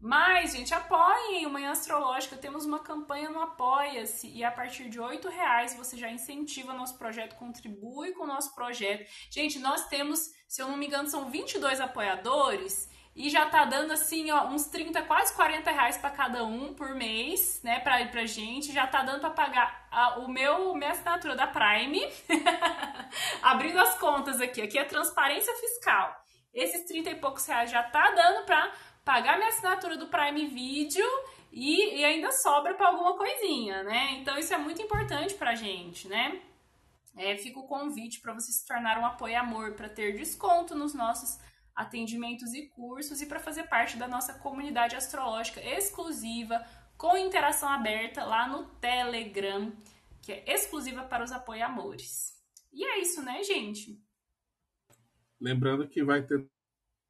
[0.00, 2.36] Mas, gente, apoiem o Manhã Astrológica.
[2.36, 6.98] Temos uma campanha no Apoia-se e a partir de R$ reais você já incentiva nosso
[6.98, 9.08] projeto, contribui com o nosso projeto.
[9.30, 13.92] Gente, nós temos, se eu não me engano, são 22 apoiadores e já tá dando
[13.92, 18.26] assim, ó, uns 30, quase 40 reais para cada um por mês, né, pra, pra
[18.26, 18.72] gente.
[18.72, 22.02] Já tá dando para pagar a, o meu, minha assinatura da Prime.
[23.40, 26.14] Abrindo as contas aqui, aqui é transparência fiscal.
[26.52, 28.70] Esses 30 e poucos reais já tá dando para
[29.02, 31.06] pagar minha assinatura do Prime Video
[31.50, 34.18] e, e ainda sobra para alguma coisinha, né?
[34.20, 36.38] Então isso é muito importante pra gente, né?
[37.16, 40.92] É, fica o convite para você se tornar um apoio amor para ter desconto nos
[40.92, 41.38] nossos
[41.76, 46.66] atendimentos e cursos e para fazer parte da nossa comunidade astrológica exclusiva
[46.96, 49.70] com interação aberta lá no Telegram,
[50.22, 52.42] que é exclusiva para os apoiamores.
[52.72, 54.02] E é isso, né, gente?
[55.38, 56.48] Lembrando que vai ter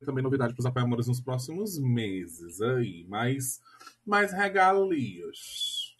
[0.05, 3.61] também novidade para os apoiadores nos próximos meses aí, mais,
[4.05, 5.95] mais regalias.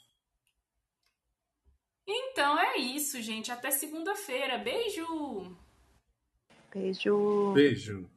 [2.07, 3.51] Então é isso, gente.
[3.51, 4.59] Até segunda-feira.
[4.59, 5.57] Beijo!
[6.73, 7.53] Beijo!
[7.55, 8.16] Beijo!